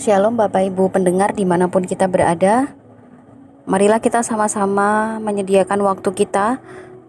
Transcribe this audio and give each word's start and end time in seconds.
Shalom 0.00 0.32
Bapak 0.32 0.64
Ibu 0.64 0.88
pendengar 0.88 1.36
di 1.36 1.44
mana 1.44 1.68
pun 1.68 1.84
kita 1.84 2.08
berada. 2.08 2.72
Marilah 3.68 4.00
kita 4.00 4.24
sama-sama 4.24 5.20
menyediakan 5.20 5.76
waktu 5.84 6.16
kita 6.16 6.56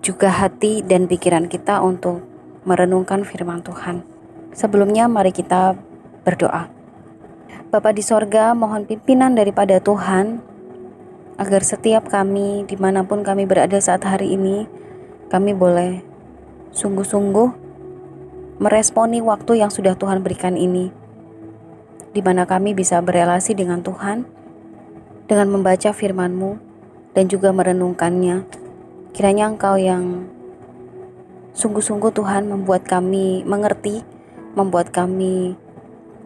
Juga 0.03 0.27
hati 0.27 0.83
dan 0.83 1.07
pikiran 1.07 1.47
kita 1.47 1.79
untuk 1.79 2.19
merenungkan 2.67 3.23
firman 3.23 3.63
Tuhan. 3.63 4.03
Sebelumnya 4.51 5.07
mari 5.07 5.31
kita 5.31 5.79
berdoa. 6.27 6.67
Bapa 7.71 7.95
di 7.95 8.03
sorga 8.03 8.51
mohon 8.51 8.83
pimpinan 8.83 9.39
daripada 9.39 9.79
Tuhan 9.79 10.43
Agar 11.39 11.63
setiap 11.63 12.11
kami 12.11 12.67
di 12.67 12.75
mana 12.75 13.07
pun 13.07 13.23
kami 13.23 13.47
berada 13.47 13.79
saat 13.79 14.03
hari 14.03 14.35
ini 14.35 14.67
Kami 15.31 15.55
boleh 15.55 16.03
sungguh-sungguh 16.75 17.55
meresponi 18.59 19.23
waktu 19.23 19.63
yang 19.63 19.71
sudah 19.71 19.95
Tuhan 19.95 20.19
berikan 20.19 20.59
ini 20.59 21.00
di 22.11 22.19
mana 22.19 22.43
kami 22.43 22.75
bisa 22.75 22.99
berelasi 22.99 23.55
dengan 23.55 23.79
Tuhan 23.79 24.27
dengan 25.31 25.47
membaca 25.47 25.95
firman-Mu 25.95 26.59
dan 27.15 27.31
juga 27.31 27.55
merenungkannya. 27.55 28.43
Kiranya 29.15 29.47
Engkau 29.51 29.79
yang 29.79 30.27
sungguh-sungguh 31.55 32.11
Tuhan 32.11 32.51
membuat 32.51 32.83
kami 32.83 33.47
mengerti, 33.47 34.03
membuat 34.55 34.91
kami 34.91 35.55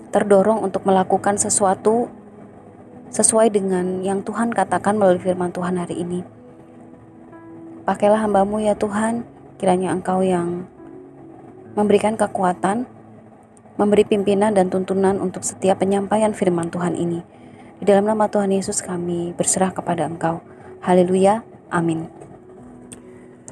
terdorong 0.09 0.65
untuk 0.65 0.85
melakukan 0.89 1.37
sesuatu 1.37 2.09
sesuai 3.13 3.53
dengan 3.53 4.01
yang 4.01 4.25
Tuhan 4.25 4.49
katakan 4.53 4.97
melalui 4.97 5.21
firman 5.21 5.53
Tuhan 5.53 5.77
hari 5.77 6.01
ini. 6.01 6.25
Pakailah 7.85 8.25
hambamu 8.25 8.57
ya 8.65 8.73
Tuhan, 8.73 9.21
kiranya 9.61 9.93
Engkau 9.93 10.25
yang 10.25 10.65
memberikan 11.77 12.17
kekuatan, 12.17 12.89
memberi 13.75 14.07
pimpinan 14.07 14.55
dan 14.55 14.71
tuntunan 14.71 15.19
untuk 15.19 15.43
setiap 15.43 15.83
penyampaian 15.83 16.31
firman 16.31 16.71
Tuhan 16.71 16.95
ini. 16.95 17.19
Di 17.79 17.83
dalam 17.83 18.07
nama 18.07 18.31
Tuhan 18.31 18.55
Yesus 18.55 18.79
kami 18.79 19.35
berserah 19.35 19.75
kepada 19.75 20.07
Engkau. 20.07 20.39
Haleluya. 20.79 21.43
Amin. 21.67 22.07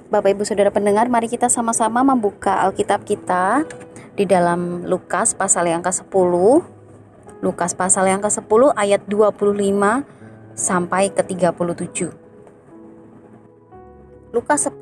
Bapak 0.07 0.31
Ibu 0.37 0.47
Saudara 0.47 0.71
pendengar, 0.71 1.09
mari 1.11 1.27
kita 1.27 1.51
sama-sama 1.51 2.05
membuka 2.05 2.63
Alkitab 2.63 3.03
kita 3.03 3.67
di 4.15 4.23
dalam 4.23 4.87
Lukas 4.87 5.35
pasal 5.35 5.67
yang 5.67 5.83
ke-10. 5.83 6.33
Lukas 7.43 7.75
pasal 7.75 8.07
yang 8.07 8.23
ke-10 8.23 8.71
ayat 8.79 9.03
25 9.09 9.43
sampai 10.55 11.11
ke 11.11 11.19
37. 11.19 12.13
Lukas 14.31 14.59
10 14.71 14.79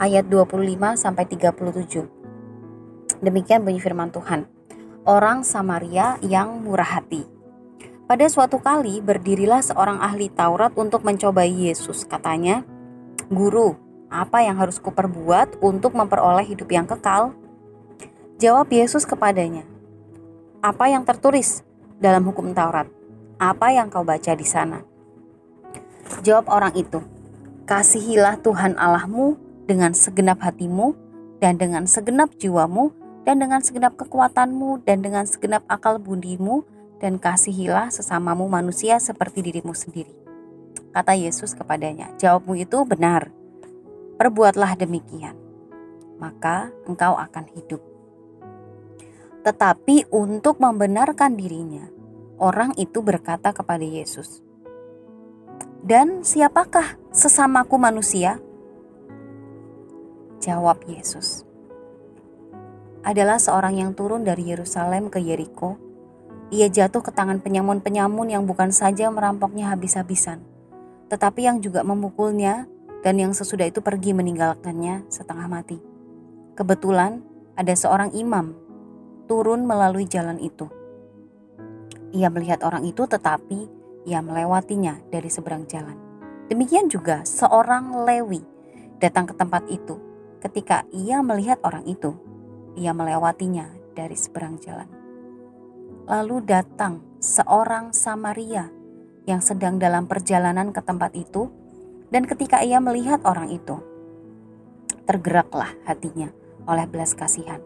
ayat 0.00 0.24
25 0.30 0.96
sampai 0.96 1.24
37. 1.28 3.20
Demikian 3.20 3.66
bunyi 3.66 3.78
firman 3.82 4.08
Tuhan 4.08 4.61
orang 5.02 5.42
Samaria 5.42 6.18
yang 6.22 6.62
murah 6.62 6.98
hati. 6.98 7.26
Pada 8.06 8.26
suatu 8.28 8.60
kali 8.62 9.00
berdirilah 9.02 9.64
seorang 9.64 9.98
ahli 9.98 10.30
Taurat 10.30 10.74
untuk 10.78 11.02
mencobai 11.02 11.48
Yesus. 11.48 12.04
Katanya, 12.06 12.62
"Guru, 13.32 13.74
apa 14.12 14.44
yang 14.44 14.60
harus 14.60 14.76
kuperbuat 14.78 15.58
untuk 15.64 15.96
memperoleh 15.96 16.44
hidup 16.46 16.68
yang 16.70 16.86
kekal?" 16.86 17.34
Jawab 18.36 18.68
Yesus 18.70 19.06
kepadanya, 19.06 19.66
"Apa 20.60 20.90
yang 20.90 21.06
tertulis 21.06 21.62
dalam 22.02 22.26
hukum 22.26 22.52
Taurat? 22.52 22.90
Apa 23.38 23.74
yang 23.74 23.88
kau 23.88 24.04
baca 24.06 24.34
di 24.34 24.46
sana?" 24.46 24.84
Jawab 26.20 26.50
orang 26.52 26.74
itu, 26.76 27.00
"Kasihilah 27.64 28.38
Tuhan 28.44 28.76
Allahmu 28.76 29.40
dengan 29.64 29.96
segenap 29.96 30.42
hatimu 30.42 30.94
dan 31.40 31.56
dengan 31.56 31.88
segenap 31.88 32.34
jiwamu 32.36 33.01
dan 33.22 33.38
dengan 33.38 33.62
segenap 33.62 33.94
kekuatanmu 33.94 34.82
dan 34.82 35.02
dengan 35.02 35.24
segenap 35.26 35.62
akal 35.70 36.02
budimu 36.02 36.66
dan 37.02 37.18
kasihilah 37.18 37.90
sesamamu 37.90 38.46
manusia 38.46 38.98
seperti 39.02 39.42
dirimu 39.42 39.74
sendiri. 39.74 40.14
Kata 40.92 41.16
Yesus 41.16 41.56
kepadanya, 41.56 42.12
jawabmu 42.20 42.54
itu 42.62 42.84
benar. 42.84 43.32
Perbuatlah 44.20 44.78
demikian, 44.78 45.34
maka 46.20 46.70
engkau 46.86 47.16
akan 47.18 47.48
hidup. 47.56 47.82
Tetapi 49.42 50.12
untuk 50.14 50.62
membenarkan 50.62 51.34
dirinya, 51.34 51.90
orang 52.38 52.70
itu 52.78 53.02
berkata 53.02 53.50
kepada 53.50 53.82
Yesus, 53.82 54.38
"Dan 55.82 56.22
siapakah 56.22 57.00
sesamaku 57.10 57.74
manusia?" 57.80 58.38
Jawab 60.38 60.86
Yesus, 60.86 61.42
adalah 63.02 63.38
seorang 63.38 63.82
yang 63.82 63.92
turun 63.98 64.22
dari 64.22 64.46
Yerusalem 64.50 65.10
ke 65.10 65.18
Yeriko. 65.18 65.78
Ia 66.54 66.70
jatuh 66.70 67.02
ke 67.02 67.10
tangan 67.10 67.42
penyamun-penyamun 67.42 68.30
yang 68.30 68.46
bukan 68.46 68.70
saja 68.70 69.10
merampoknya 69.10 69.74
habis-habisan, 69.74 70.44
tetapi 71.10 71.48
yang 71.48 71.58
juga 71.58 71.82
memukulnya 71.82 72.70
dan 73.02 73.18
yang 73.18 73.34
sesudah 73.34 73.66
itu 73.66 73.82
pergi 73.82 74.14
meninggalkannya 74.14 75.10
setengah 75.10 75.48
mati. 75.50 75.78
Kebetulan 76.54 77.24
ada 77.58 77.74
seorang 77.74 78.14
imam 78.14 78.54
turun 79.26 79.64
melalui 79.66 80.06
jalan 80.06 80.38
itu. 80.38 80.68
Ia 82.12 82.28
melihat 82.28 82.62
orang 82.62 82.84
itu 82.84 83.08
tetapi 83.08 83.66
ia 84.04 84.20
melewatinya 84.20 85.00
dari 85.08 85.32
seberang 85.32 85.64
jalan. 85.66 85.96
Demikian 86.52 86.92
juga 86.92 87.24
seorang 87.24 88.04
Lewi 88.04 88.44
datang 89.00 89.24
ke 89.24 89.34
tempat 89.34 89.64
itu. 89.72 89.96
Ketika 90.42 90.84
ia 90.92 91.24
melihat 91.24 91.56
orang 91.64 91.86
itu, 91.88 92.12
ia 92.78 92.96
melewatinya 92.96 93.68
dari 93.92 94.16
seberang 94.16 94.56
jalan. 94.60 94.88
Lalu 96.08 96.42
datang 96.42 97.04
seorang 97.22 97.94
Samaria 97.94 98.68
yang 99.28 99.38
sedang 99.38 99.78
dalam 99.78 100.10
perjalanan 100.10 100.74
ke 100.74 100.82
tempat 100.82 101.14
itu, 101.14 101.46
dan 102.10 102.26
ketika 102.26 102.60
ia 102.60 102.82
melihat 102.82 103.22
orang 103.22 103.54
itu, 103.54 103.78
tergeraklah 105.06 105.72
hatinya 105.86 106.34
oleh 106.66 106.86
belas 106.90 107.14
kasihan. 107.14 107.62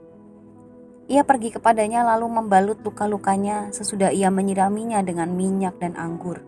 Ia 1.06 1.22
pergi 1.22 1.54
kepadanya 1.54 2.02
lalu 2.02 2.26
membalut 2.26 2.82
luka-lukanya 2.82 3.70
sesudah 3.70 4.10
ia 4.10 4.26
menyiraminya 4.26 5.06
dengan 5.06 5.30
minyak 5.32 5.78
dan 5.78 5.94
anggur. 5.94 6.42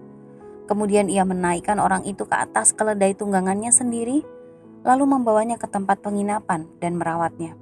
Kemudian 0.66 1.06
ia 1.06 1.22
menaikkan 1.22 1.78
orang 1.78 2.04
itu 2.04 2.26
ke 2.26 2.36
atas 2.36 2.74
keledai 2.74 3.14
tunggangannya 3.14 3.70
sendiri, 3.70 4.26
lalu 4.82 5.04
membawanya 5.06 5.56
ke 5.56 5.70
tempat 5.70 6.02
penginapan 6.02 6.66
dan 6.82 6.98
merawatnya. 6.98 7.54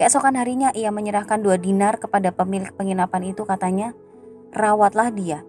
Keesokan 0.00 0.32
harinya 0.40 0.72
ia 0.72 0.88
menyerahkan 0.88 1.44
dua 1.44 1.60
dinar 1.60 2.00
kepada 2.00 2.32
pemilik 2.32 2.72
penginapan 2.72 3.36
itu 3.36 3.44
katanya, 3.44 3.92
rawatlah 4.48 5.12
dia. 5.12 5.44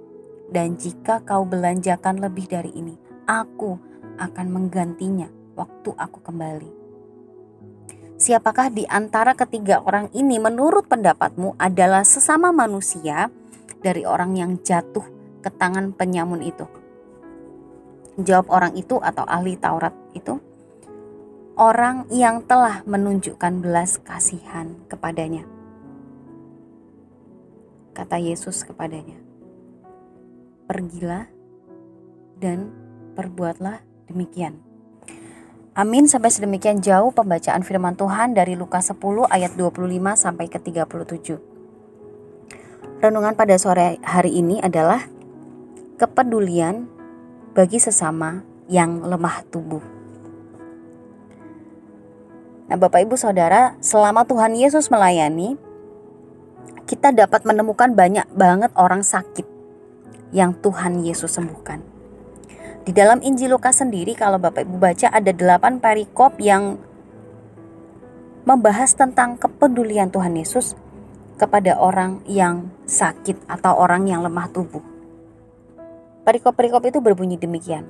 Dan 0.52 0.76
jika 0.76 1.24
kau 1.24 1.48
belanjakan 1.48 2.20
lebih 2.20 2.52
dari 2.52 2.76
ini, 2.76 3.00
aku 3.24 3.80
akan 4.20 4.48
menggantinya 4.52 5.32
waktu 5.56 5.96
aku 5.96 6.20
kembali. 6.20 6.68
Siapakah 8.20 8.76
di 8.76 8.84
antara 8.92 9.40
ketiga 9.40 9.80
orang 9.88 10.12
ini 10.12 10.36
menurut 10.36 10.84
pendapatmu 10.92 11.56
adalah 11.56 12.04
sesama 12.04 12.52
manusia 12.52 13.32
dari 13.80 14.04
orang 14.04 14.36
yang 14.36 14.60
jatuh 14.60 15.08
ke 15.40 15.48
tangan 15.48 15.96
penyamun 15.96 16.44
itu? 16.44 16.68
Jawab 18.20 18.52
orang 18.52 18.76
itu 18.76 19.00
atau 19.00 19.24
ahli 19.24 19.56
Taurat 19.56 19.96
itu, 20.12 20.44
orang 21.60 22.08
yang 22.12 22.44
telah 22.48 22.84
menunjukkan 22.88 23.60
belas 23.60 24.00
kasihan 24.00 24.76
kepadanya. 24.88 25.44
Kata 27.92 28.16
Yesus 28.16 28.64
kepadanya, 28.64 29.20
"Pergilah 30.68 31.28
dan 32.40 32.72
perbuatlah 33.20 33.84
demikian." 34.08 34.64
Amin 35.72 36.04
sampai 36.04 36.32
sedemikian 36.32 36.84
jauh 36.84 37.16
pembacaan 37.16 37.64
firman 37.64 37.96
Tuhan 37.96 38.36
dari 38.36 38.60
Lukas 38.60 38.92
10 38.92 39.24
ayat 39.32 39.56
25 39.56 40.20
sampai 40.20 40.52
ke 40.52 40.60
37. 40.60 41.40
Renungan 43.00 43.40
pada 43.40 43.56
sore 43.56 43.96
hari 44.04 44.36
ini 44.36 44.60
adalah 44.60 45.08
kepedulian 45.96 46.92
bagi 47.56 47.80
sesama 47.80 48.44
yang 48.68 49.00
lemah 49.04 49.48
tubuh. 49.48 50.01
Nah, 52.72 52.80
Bapak 52.80 53.04
Ibu 53.04 53.20
Saudara, 53.20 53.76
selama 53.84 54.24
Tuhan 54.24 54.56
Yesus 54.56 54.88
melayani, 54.88 55.60
kita 56.88 57.12
dapat 57.12 57.44
menemukan 57.44 57.92
banyak 57.92 58.24
banget 58.32 58.72
orang 58.80 59.04
sakit 59.04 59.44
yang 60.32 60.56
Tuhan 60.56 61.04
Yesus 61.04 61.36
sembuhkan. 61.36 61.84
Di 62.88 62.96
dalam 62.96 63.20
Injil 63.28 63.52
Lukas 63.52 63.84
sendiri 63.84 64.16
kalau 64.16 64.40
Bapak 64.40 64.64
Ibu 64.64 64.80
baca 64.80 65.12
ada 65.12 65.36
delapan 65.36 65.84
perikop 65.84 66.40
yang 66.40 66.80
membahas 68.48 68.96
tentang 68.96 69.36
kepedulian 69.36 70.08
Tuhan 70.08 70.32
Yesus 70.40 70.72
kepada 71.36 71.76
orang 71.76 72.24
yang 72.24 72.72
sakit 72.88 73.52
atau 73.52 73.84
orang 73.84 74.08
yang 74.08 74.24
lemah 74.24 74.48
tubuh. 74.48 74.80
Perikop-perikop 76.24 76.88
itu 76.88 77.04
berbunyi 77.04 77.36
demikian. 77.36 77.84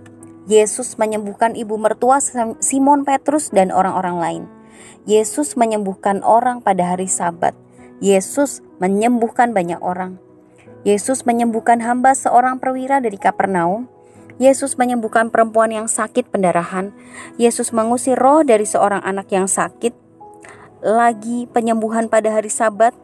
Yesus 0.50 0.98
menyembuhkan 0.98 1.54
ibu 1.54 1.77
mertua 1.77 2.18
Simon 2.57 3.06
Petrus 3.06 3.54
dan 3.54 3.69
orang-orang 3.69 4.18
lain. 4.18 4.44
Yesus 5.06 5.57
menyembuhkan 5.57 6.22
orang 6.22 6.62
pada 6.62 6.94
hari 6.94 7.10
Sabat. 7.10 7.57
Yesus 8.01 8.66
menyembuhkan 8.81 9.54
banyak 9.54 9.78
orang. 9.81 10.18
Yesus 10.81 11.25
menyembuhkan 11.25 11.81
hamba 11.86 12.18
seorang 12.18 12.57
perwira 12.57 12.98
dari 12.98 13.18
Kapernaum. 13.22 13.86
Yesus 14.42 14.74
menyembuhkan 14.74 15.30
perempuan 15.30 15.69
yang 15.69 15.86
sakit 15.86 16.33
pendarahan. 16.33 16.89
Yesus 17.38 17.69
mengusir 17.69 18.18
roh 18.18 18.42
dari 18.42 18.66
seorang 18.66 19.06
anak 19.06 19.30
yang 19.30 19.45
sakit. 19.45 19.94
Lagi 20.81 21.45
penyembuhan 21.54 22.10
pada 22.10 22.34
hari 22.34 22.50
Sabat, 22.50 22.98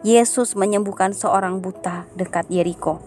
Yesus 0.00 0.56
menyembuhkan 0.56 1.12
seorang 1.12 1.60
buta 1.60 2.08
dekat 2.16 2.48
Yeriko. 2.48 3.04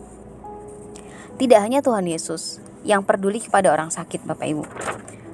Tidak 1.42 1.58
hanya 1.58 1.82
Tuhan 1.82 2.06
Yesus 2.06 2.62
yang 2.86 3.02
peduli 3.02 3.42
kepada 3.42 3.74
orang 3.74 3.90
sakit, 3.90 4.22
Bapak 4.22 4.46
Ibu, 4.46 4.64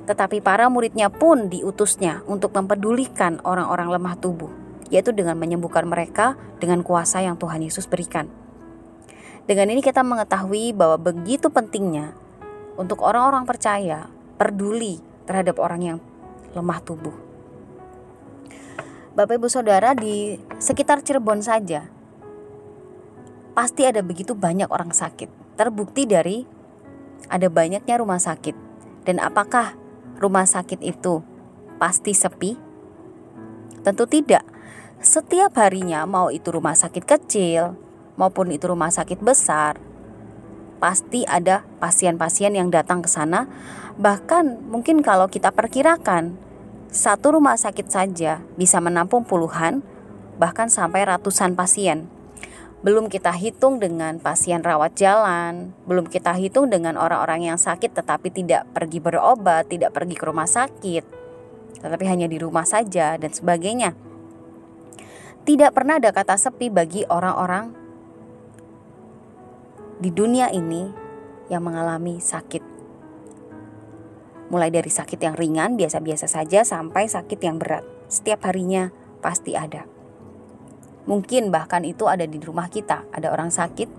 tetapi 0.09 0.41
para 0.41 0.65
muridnya 0.73 1.13
pun 1.13 1.53
diutusnya 1.53 2.25
untuk 2.25 2.49
mempedulikan 2.57 3.37
orang-orang 3.45 3.93
lemah 3.93 4.17
tubuh, 4.17 4.49
yaitu 4.89 5.13
dengan 5.13 5.37
menyembuhkan 5.37 5.85
mereka 5.85 6.33
dengan 6.57 6.81
kuasa 6.81 7.21
yang 7.21 7.37
Tuhan 7.37 7.61
Yesus 7.61 7.85
berikan. 7.85 8.25
Dengan 9.45 9.69
ini 9.69 9.85
kita 9.85 10.01
mengetahui 10.01 10.73
bahwa 10.73 10.97
begitu 10.97 11.53
pentingnya 11.53 12.17
untuk 12.73 13.05
orang-orang 13.05 13.45
percaya 13.45 14.09
peduli 14.41 14.97
terhadap 15.29 15.61
orang 15.61 15.81
yang 15.85 15.97
lemah 16.57 16.81
tubuh. 16.81 17.13
Bapak 19.13 19.37
Ibu 19.37 19.45
Saudara 19.45 19.93
di 19.93 20.41
sekitar 20.57 21.05
Cirebon 21.05 21.45
saja 21.45 21.85
pasti 23.53 23.85
ada 23.85 24.01
begitu 24.01 24.33
banyak 24.33 24.73
orang 24.73 24.89
sakit. 24.89 25.53
Terbukti 25.53 26.09
dari 26.09 26.41
ada 27.29 27.45
banyaknya 27.45 28.01
rumah 28.01 28.17
sakit. 28.17 28.57
Dan 29.03 29.19
apakah 29.19 29.88
rumah 30.19 30.43
sakit 30.43 30.83
itu 30.83 31.23
pasti 31.79 32.11
sepi? 32.11 32.59
Tentu 33.81 34.03
tidak. 34.05 34.43
Setiap 34.99 35.55
harinya 35.55 36.03
mau 36.03 36.27
itu 36.27 36.51
rumah 36.51 36.75
sakit 36.75 37.07
kecil 37.07 37.79
maupun 38.19 38.51
itu 38.51 38.67
rumah 38.67 38.91
sakit 38.91 39.23
besar, 39.23 39.79
pasti 40.83 41.23
ada 41.23 41.63
pasien-pasien 41.79 42.51
yang 42.51 42.67
datang 42.67 42.99
ke 42.99 43.07
sana. 43.07 43.47
Bahkan 43.95 44.67
mungkin 44.67 44.99
kalau 44.99 45.31
kita 45.31 45.55
perkirakan 45.55 46.35
satu 46.91 47.39
rumah 47.39 47.55
sakit 47.55 47.87
saja 47.87 48.43
bisa 48.59 48.83
menampung 48.83 49.23
puluhan 49.23 49.79
bahkan 50.35 50.67
sampai 50.67 51.07
ratusan 51.07 51.55
pasien. 51.55 52.18
Belum 52.79 53.11
kita 53.11 53.35
hitung 53.35 53.83
dengan 53.83 54.23
pasien 54.23 54.63
rawat 54.63 54.95
jalan, 54.95 55.75
belum 55.83 56.07
kita 56.07 56.31
hitung 56.39 56.71
dengan 56.71 56.95
orang-orang 56.95 57.51
yang 57.51 57.59
sakit 57.59 57.91
tetapi 57.91 58.31
tidak 58.31 58.71
pergi 58.71 59.03
berobat, 59.03 59.67
tidak 59.67 59.91
pergi 59.91 60.15
ke 60.15 60.23
rumah 60.23 60.47
sakit, 60.47 61.03
tetapi 61.83 62.05
hanya 62.07 62.31
di 62.31 62.39
rumah 62.39 62.63
saja 62.63 63.19
dan 63.19 63.35
sebagainya. 63.35 63.91
Tidak 65.43 65.75
pernah 65.75 65.99
ada 65.99 66.15
kata 66.15 66.39
sepi 66.39 66.71
bagi 66.71 67.03
orang-orang 67.03 67.75
di 69.99 70.15
dunia 70.15 70.47
ini 70.47 70.87
yang 71.51 71.67
mengalami 71.67 72.23
sakit. 72.23 72.63
Mulai 74.55 74.71
dari 74.71 74.87
sakit 74.87 75.19
yang 75.19 75.35
ringan, 75.35 75.75
biasa-biasa 75.75 76.31
saja, 76.31 76.63
sampai 76.63 77.11
sakit 77.11 77.39
yang 77.43 77.59
berat. 77.59 77.83
Setiap 78.07 78.47
harinya 78.47 78.89
pasti 79.19 79.53
ada. 79.53 79.98
Mungkin 81.09 81.49
bahkan 81.49 81.81
itu 81.81 82.05
ada 82.05 82.29
di 82.29 82.37
rumah 82.37 82.69
kita, 82.69 83.09
ada 83.09 83.33
orang 83.33 83.49
sakit, 83.49 83.89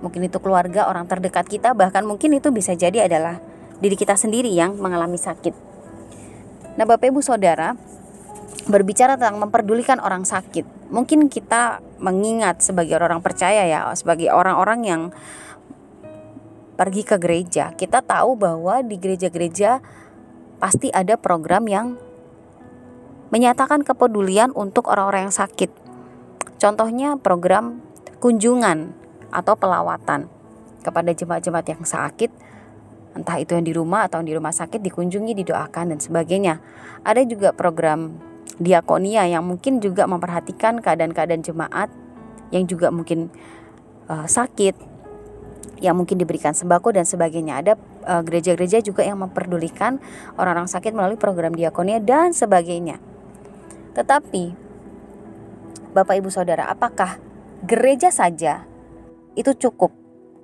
mungkin 0.00 0.24
itu 0.24 0.40
keluarga, 0.40 0.88
orang 0.88 1.04
terdekat 1.04 1.44
kita, 1.44 1.76
bahkan 1.76 2.08
mungkin 2.08 2.32
itu 2.32 2.48
bisa 2.48 2.72
jadi 2.72 3.04
adalah 3.04 3.36
diri 3.84 3.92
kita 4.00 4.16
sendiri 4.16 4.48
yang 4.48 4.80
mengalami 4.80 5.20
sakit. 5.20 5.52
Nah, 6.80 6.88
Bapak 6.88 7.12
Ibu 7.12 7.20
Saudara, 7.20 7.76
berbicara 8.64 9.20
tentang 9.20 9.44
memperdulikan 9.44 10.00
orang 10.00 10.24
sakit, 10.24 10.88
mungkin 10.88 11.28
kita 11.28 11.84
mengingat 12.00 12.64
sebagai 12.64 12.96
orang 12.96 13.20
percaya 13.20 13.68
ya, 13.68 13.92
sebagai 13.92 14.32
orang-orang 14.32 14.80
yang 14.88 15.02
pergi 16.80 17.04
ke 17.04 17.20
gereja, 17.20 17.76
kita 17.76 18.00
tahu 18.00 18.34
bahwa 18.40 18.80
di 18.80 18.96
gereja-gereja 18.98 19.84
pasti 20.58 20.88
ada 20.90 21.20
program 21.20 21.68
yang 21.68 21.86
menyatakan 23.30 23.84
kepedulian 23.84 24.50
untuk 24.56 24.88
orang-orang 24.88 25.28
yang 25.30 25.36
sakit. 25.36 25.83
Contohnya 26.64 27.20
program 27.20 27.84
kunjungan 28.24 28.96
atau 29.28 29.52
pelawatan 29.52 30.32
kepada 30.80 31.12
jemaat-jemaat 31.12 31.66
yang 31.68 31.84
sakit, 31.84 32.32
entah 33.12 33.36
itu 33.36 33.52
yang 33.52 33.68
di 33.68 33.76
rumah 33.76 34.08
atau 34.08 34.24
yang 34.24 34.32
di 34.32 34.36
rumah 34.40 34.48
sakit 34.48 34.80
dikunjungi, 34.80 35.36
didoakan 35.44 35.92
dan 35.92 36.00
sebagainya. 36.00 36.64
Ada 37.04 37.28
juga 37.28 37.52
program 37.52 38.16
diakonia 38.56 39.28
yang 39.28 39.44
mungkin 39.44 39.84
juga 39.84 40.08
memperhatikan 40.08 40.80
keadaan-keadaan 40.80 41.44
jemaat 41.44 41.92
yang 42.48 42.64
juga 42.64 42.88
mungkin 42.88 43.28
uh, 44.08 44.24
sakit 44.24 44.96
yang 45.84 46.00
mungkin 46.00 46.16
diberikan 46.16 46.56
sembako 46.56 46.96
dan 46.96 47.04
sebagainya. 47.04 47.60
Ada 47.60 47.72
eh, 48.08 48.22
gereja-gereja 48.24 48.80
uh, 48.80 48.84
juga 48.88 49.04
yang 49.04 49.20
memperdulikan 49.20 50.00
orang-orang 50.40 50.64
sakit 50.64 50.96
melalui 50.96 51.20
program 51.20 51.52
diakonia 51.52 52.00
dan 52.00 52.32
sebagainya. 52.32 52.96
Tetapi 53.92 54.63
Bapak 55.94 56.18
Ibu 56.18 56.26
Saudara, 56.26 56.66
apakah 56.66 57.22
gereja 57.62 58.10
saja 58.10 58.66
itu 59.38 59.54
cukup 59.54 59.94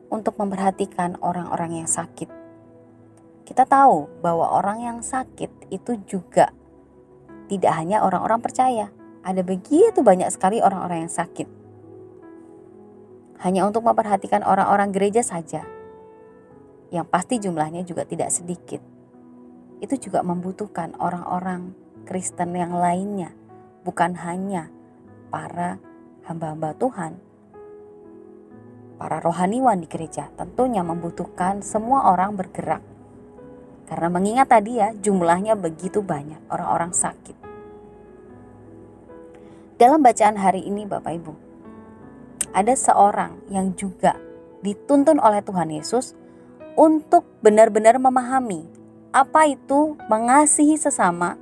untuk 0.06 0.38
memperhatikan 0.38 1.18
orang-orang 1.18 1.82
yang 1.82 1.88
sakit? 1.90 2.30
Kita 3.42 3.66
tahu 3.66 4.22
bahwa 4.22 4.46
orang 4.46 4.86
yang 4.86 4.98
sakit 5.02 5.74
itu 5.74 5.98
juga 6.06 6.54
tidak 7.50 7.74
hanya 7.74 8.06
orang-orang 8.06 8.38
percaya. 8.38 8.94
Ada 9.26 9.42
begitu 9.42 10.06
banyak 10.06 10.30
sekali 10.30 10.62
orang-orang 10.62 11.10
yang 11.10 11.12
sakit 11.12 11.60
hanya 13.40 13.64
untuk 13.64 13.88
memperhatikan 13.88 14.44
orang-orang 14.44 14.92
gereja 14.92 15.24
saja, 15.24 15.64
yang 16.92 17.08
pasti 17.08 17.40
jumlahnya 17.40 17.88
juga 17.88 18.04
tidak 18.04 18.28
sedikit. 18.28 18.84
Itu 19.80 19.96
juga 19.96 20.20
membutuhkan 20.20 20.92
orang-orang 21.00 21.72
Kristen 22.04 22.52
yang 22.52 22.76
lainnya, 22.76 23.32
bukan 23.80 24.12
hanya 24.20 24.68
para 25.30 25.78
hamba-hamba 26.26 26.74
Tuhan, 26.76 27.16
para 28.98 29.22
rohaniwan 29.22 29.80
di 29.80 29.88
gereja. 29.88 30.28
Tentunya 30.34 30.82
membutuhkan 30.82 31.62
semua 31.62 32.10
orang 32.10 32.34
bergerak, 32.36 32.82
karena 33.86 34.08
mengingat 34.10 34.50
tadi 34.50 34.82
ya, 34.82 34.92
jumlahnya 34.92 35.56
begitu 35.56 36.02
banyak 36.02 36.42
orang-orang 36.50 36.92
sakit. 36.92 37.38
Dalam 39.80 40.04
bacaan 40.04 40.36
hari 40.36 40.68
ini, 40.68 40.84
Bapak 40.84 41.12
Ibu, 41.16 41.32
ada 42.52 42.74
seorang 42.76 43.40
yang 43.48 43.72
juga 43.78 44.12
dituntun 44.60 45.16
oleh 45.16 45.40
Tuhan 45.40 45.72
Yesus 45.72 46.12
untuk 46.76 47.24
benar-benar 47.40 47.96
memahami 47.96 48.68
apa 49.10 49.48
itu 49.48 49.96
mengasihi 50.06 50.76
sesama, 50.76 51.34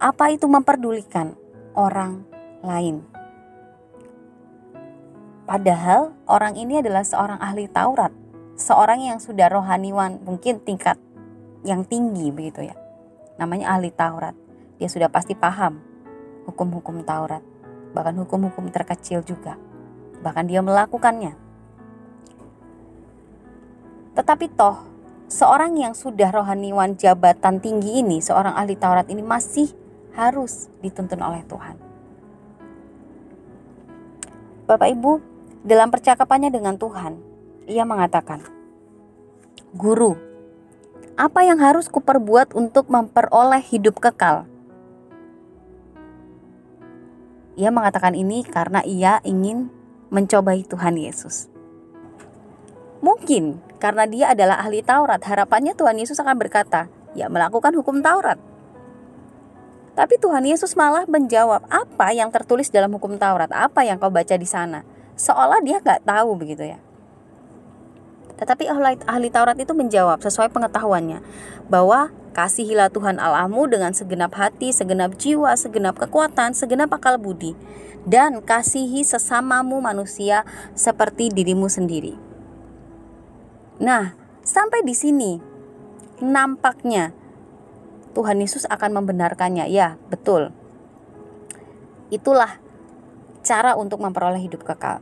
apa 0.00 0.32
itu 0.32 0.48
memperdulikan 0.48 1.36
orang 1.74 2.24
lain. 2.64 3.02
Padahal 5.44 6.14
orang 6.30 6.54
ini 6.54 6.78
adalah 6.78 7.02
seorang 7.02 7.42
ahli 7.42 7.66
Taurat, 7.66 8.14
seorang 8.54 9.02
yang 9.02 9.18
sudah 9.18 9.50
rohaniwan, 9.50 10.22
mungkin 10.22 10.62
tingkat 10.62 10.96
yang 11.66 11.82
tinggi 11.82 12.30
begitu 12.30 12.70
ya. 12.70 12.76
Namanya 13.36 13.74
ahli 13.74 13.90
Taurat. 13.90 14.36
Dia 14.78 14.86
sudah 14.86 15.10
pasti 15.10 15.34
paham 15.34 15.82
hukum-hukum 16.46 17.02
Taurat 17.02 17.42
bahkan 17.90 18.14
hukum-hukum 18.18 18.70
terkecil 18.70 19.22
juga. 19.26 19.58
Bahkan 20.20 20.44
dia 20.46 20.60
melakukannya. 20.62 21.34
Tetapi 24.14 24.46
toh, 24.52 24.84
seorang 25.30 25.78
yang 25.78 25.94
sudah 25.96 26.28
rohaniwan 26.30 26.98
jabatan 26.98 27.62
tinggi 27.62 28.02
ini, 28.02 28.20
seorang 28.20 28.54
ahli 28.54 28.76
Taurat 28.76 29.06
ini 29.08 29.22
masih 29.24 29.70
harus 30.14 30.70
dituntun 30.82 31.20
oleh 31.22 31.42
Tuhan. 31.46 31.76
Bapak 34.70 34.88
Ibu, 34.94 35.12
dalam 35.66 35.90
percakapannya 35.90 36.54
dengan 36.54 36.78
Tuhan, 36.78 37.18
ia 37.66 37.82
mengatakan, 37.82 38.46
"Guru, 39.74 40.14
apa 41.18 41.42
yang 41.42 41.58
harus 41.58 41.90
kuperbuat 41.90 42.54
untuk 42.54 42.86
memperoleh 42.86 43.60
hidup 43.60 43.98
kekal?" 43.98 44.46
Ia 47.58 47.68
mengatakan 47.74 48.14
ini 48.14 48.46
karena 48.46 48.80
ia 48.86 49.18
ingin 49.26 49.68
mencobai 50.08 50.64
Tuhan 50.64 50.96
Yesus. 50.96 51.50
Mungkin 53.00 53.58
karena 53.80 54.04
dia 54.04 54.26
adalah 54.32 54.60
ahli 54.60 54.84
Taurat, 54.84 55.20
harapannya 55.24 55.72
Tuhan 55.72 55.96
Yesus 55.96 56.20
akan 56.20 56.36
berkata, 56.36 56.92
"Ya, 57.16 57.26
melakukan 57.32 57.72
hukum 57.72 58.04
Taurat." 58.04 58.36
Tapi 59.94 60.16
Tuhan 60.22 60.46
Yesus 60.46 60.78
malah 60.78 61.04
menjawab, 61.04 61.66
"Apa 61.66 62.14
yang 62.14 62.30
tertulis 62.30 62.70
dalam 62.70 62.94
hukum 62.94 63.18
Taurat? 63.18 63.50
Apa 63.50 63.82
yang 63.82 63.98
kau 63.98 64.10
baca 64.10 64.34
di 64.38 64.46
sana?" 64.46 64.86
Seolah 65.18 65.60
dia 65.60 65.82
nggak 65.82 66.06
tahu 66.06 66.32
begitu 66.38 66.64
ya. 66.64 66.78
Tetapi 68.40 68.72
ahli, 68.72 68.96
ahli 69.04 69.28
Taurat 69.28 69.58
itu 69.60 69.76
menjawab 69.76 70.24
sesuai 70.24 70.48
pengetahuannya 70.48 71.20
bahwa 71.68 72.08
kasihilah 72.32 72.88
Tuhan 72.88 73.20
Allahmu 73.20 73.68
dengan 73.68 73.92
segenap 73.92 74.32
hati, 74.32 74.72
segenap 74.72 75.20
jiwa, 75.20 75.52
segenap 75.60 76.00
kekuatan, 76.00 76.56
segenap 76.56 76.88
akal 76.88 77.20
budi 77.20 77.52
dan 78.08 78.40
kasihi 78.40 79.04
sesamamu 79.04 79.76
manusia 79.84 80.48
seperti 80.72 81.28
dirimu 81.28 81.68
sendiri. 81.68 82.16
Nah, 83.76 84.16
sampai 84.40 84.84
di 84.84 84.96
sini 84.96 85.40
nampaknya 86.20 87.12
Tuhan 88.12 88.42
Yesus 88.42 88.66
akan 88.66 89.02
membenarkannya. 89.02 89.70
Ya, 89.70 89.96
betul. 90.10 90.50
Itulah 92.10 92.58
cara 93.46 93.78
untuk 93.78 94.02
memperoleh 94.02 94.42
hidup 94.42 94.66
kekal. 94.66 94.98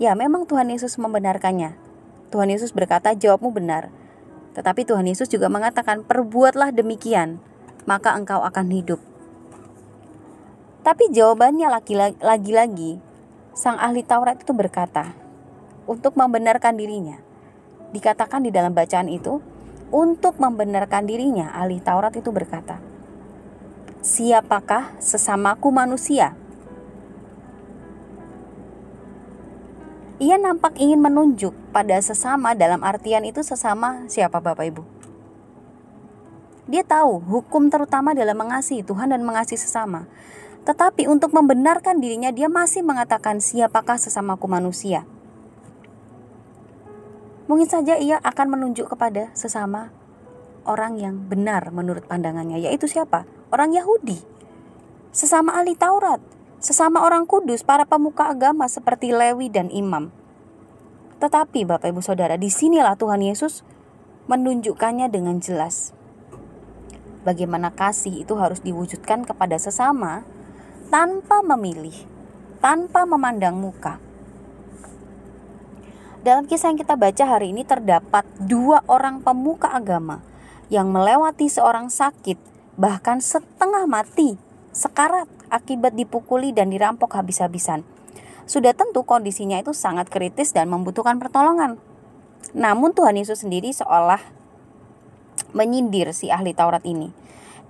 Ya, 0.00 0.16
memang 0.16 0.48
Tuhan 0.48 0.72
Yesus 0.72 0.96
membenarkannya. 0.96 1.76
Tuhan 2.32 2.48
Yesus 2.50 2.72
berkata, 2.72 3.12
"Jawabmu 3.14 3.52
benar." 3.52 3.92
Tetapi 4.56 4.82
Tuhan 4.82 5.06
Yesus 5.06 5.30
juga 5.30 5.46
mengatakan, 5.46 6.02
"Perbuatlah 6.02 6.74
demikian, 6.74 7.38
maka 7.86 8.16
engkau 8.16 8.42
akan 8.42 8.72
hidup." 8.72 8.98
Tapi 10.80 11.12
jawabannya 11.12 11.68
lagi-lagi, 12.24 12.98
sang 13.52 13.76
ahli 13.76 14.00
Taurat 14.00 14.40
itu 14.40 14.56
berkata, 14.56 15.12
untuk 15.84 16.14
membenarkan 16.14 16.78
dirinya. 16.78 17.18
Dikatakan 17.90 18.46
di 18.46 18.54
dalam 18.54 18.72
bacaan 18.72 19.10
itu, 19.10 19.42
untuk 19.90 20.38
membenarkan 20.38 21.06
dirinya, 21.06 21.50
ahli 21.54 21.82
Taurat 21.82 22.14
itu 22.14 22.30
berkata, 22.30 22.78
"Siapakah 24.02 24.96
sesamaku 25.02 25.68
manusia?" 25.74 26.38
Ia 30.20 30.36
nampak 30.36 30.76
ingin 30.76 31.00
menunjuk 31.00 31.56
pada 31.72 31.96
sesama 31.98 32.52
dalam 32.52 32.84
artian 32.84 33.24
itu 33.24 33.40
sesama 33.40 34.04
siapa 34.04 34.36
Bapak 34.36 34.68
Ibu? 34.68 34.82
Dia 36.70 36.84
tahu 36.84 37.24
hukum 37.24 37.66
terutama 37.72 38.12
dalam 38.12 38.36
mengasihi 38.36 38.84
Tuhan 38.84 39.10
dan 39.10 39.24
mengasihi 39.24 39.58
sesama. 39.58 40.06
Tetapi 40.68 41.08
untuk 41.08 41.32
membenarkan 41.32 41.98
dirinya 42.04 42.30
dia 42.30 42.52
masih 42.52 42.84
mengatakan 42.84 43.40
siapakah 43.40 43.96
sesamaku 43.96 44.44
manusia. 44.44 45.08
Mungkin 47.50 47.66
saja 47.66 47.98
ia 47.98 48.22
akan 48.22 48.46
menunjuk 48.54 48.94
kepada 48.94 49.34
sesama 49.34 49.90
orang 50.62 51.02
yang 51.02 51.18
benar 51.26 51.74
menurut 51.74 52.06
pandangannya, 52.06 52.62
yaitu 52.62 52.86
siapa? 52.86 53.26
Orang 53.50 53.74
Yahudi. 53.74 54.22
Sesama 55.10 55.58
ahli 55.58 55.74
Taurat, 55.74 56.22
sesama 56.62 57.02
orang 57.02 57.26
kudus, 57.26 57.66
para 57.66 57.82
pemuka 57.90 58.30
agama 58.30 58.70
seperti 58.70 59.10
Lewi 59.10 59.50
dan 59.50 59.66
imam. 59.74 60.14
Tetapi 61.18 61.66
Bapak 61.66 61.90
Ibu 61.90 61.98
Saudara, 61.98 62.38
di 62.38 62.46
sinilah 62.54 62.94
Tuhan 62.94 63.18
Yesus 63.18 63.66
menunjukkannya 64.30 65.10
dengan 65.10 65.42
jelas. 65.42 65.90
Bagaimana 67.26 67.74
kasih 67.74 68.22
itu 68.22 68.38
harus 68.38 68.62
diwujudkan 68.62 69.26
kepada 69.26 69.58
sesama 69.58 70.22
tanpa 70.94 71.42
memilih, 71.42 71.98
tanpa 72.62 73.02
memandang 73.02 73.58
muka. 73.58 73.98
Dalam 76.20 76.44
kisah 76.44 76.68
yang 76.68 76.76
kita 76.76 77.00
baca 77.00 77.24
hari 77.24 77.48
ini 77.48 77.64
terdapat 77.64 78.28
dua 78.36 78.84
orang 78.92 79.24
pemuka 79.24 79.72
agama 79.72 80.20
yang 80.68 80.92
melewati 80.92 81.48
seorang 81.48 81.88
sakit, 81.88 82.36
bahkan 82.76 83.24
setengah 83.24 83.88
mati, 83.88 84.36
sekarat 84.68 85.24
akibat 85.48 85.96
dipukuli 85.96 86.52
dan 86.52 86.68
dirampok 86.68 87.16
habis-habisan. 87.16 87.88
Sudah 88.44 88.76
tentu 88.76 89.00
kondisinya 89.00 89.56
itu 89.64 89.72
sangat 89.72 90.12
kritis 90.12 90.52
dan 90.52 90.68
membutuhkan 90.68 91.16
pertolongan. 91.16 91.80
Namun 92.52 92.92
Tuhan 92.92 93.16
Yesus 93.16 93.40
sendiri 93.40 93.72
seolah 93.72 94.20
menyindir 95.56 96.12
si 96.12 96.28
ahli 96.28 96.52
Taurat 96.52 96.84
ini 96.84 97.16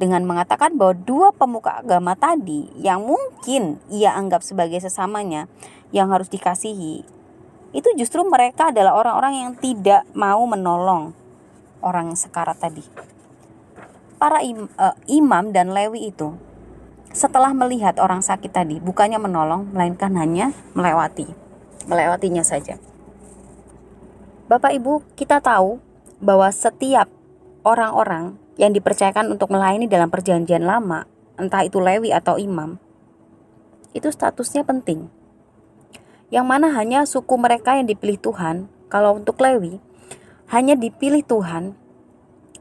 dengan 0.03 0.27
mengatakan 0.27 0.75
bahwa 0.75 0.99
dua 0.99 1.31
pemuka 1.31 1.87
agama 1.87 2.19
tadi 2.19 2.67
yang 2.83 3.07
mungkin 3.07 3.79
ia 3.95 4.11
anggap 4.19 4.43
sebagai 4.43 4.83
sesamanya 4.83 5.47
yang 5.95 6.11
harus 6.11 6.27
dikasihi 6.27 7.20
itu 7.71 7.87
justru 7.95 8.27
mereka 8.27 8.75
adalah 8.75 8.99
orang-orang 8.99 9.35
yang 9.47 9.51
tidak 9.59 10.03
mau 10.15 10.43
menolong 10.47 11.15
orang 11.81 12.13
sekarat 12.19 12.59
tadi. 12.59 12.83
Para 14.21 14.43
im, 14.45 14.69
uh, 14.77 14.95
imam 15.09 15.55
dan 15.55 15.73
lewi 15.73 16.13
itu 16.13 16.37
setelah 17.11 17.51
melihat 17.51 17.99
orang 17.99 18.23
sakit 18.23 18.55
tadi 18.55 18.79
bukannya 18.79 19.19
menolong 19.19 19.75
melainkan 19.75 20.15
hanya 20.15 20.55
melewati 20.79 21.27
melewatinya 21.91 22.47
saja 22.47 22.79
Bapak 24.47 24.71
Ibu 24.79 25.03
kita 25.19 25.43
tahu 25.43 25.83
bahwa 26.23 26.47
setiap 26.55 27.11
orang-orang 27.67 28.39
yang 28.63 28.71
dipercayakan 28.71 29.27
untuk 29.27 29.51
melayani 29.51 29.91
dalam 29.91 30.07
perjanjian 30.07 30.63
lama 30.63 31.11
entah 31.35 31.67
itu 31.67 31.83
lewi 31.83 32.15
atau 32.15 32.39
imam 32.39 32.79
itu 33.91 34.07
statusnya 34.07 34.63
penting 34.63 35.11
yang 36.31 36.47
mana 36.47 36.71
hanya 36.75 37.05
suku 37.05 37.35
mereka 37.37 37.77
yang 37.77 37.91
dipilih 37.91 38.19
Tuhan 38.19 38.71
kalau 38.91 39.19
untuk 39.19 39.39
lewi 39.43 39.83
hanya 40.51 40.75
dipilih 40.79 41.23
Tuhan 41.27 41.75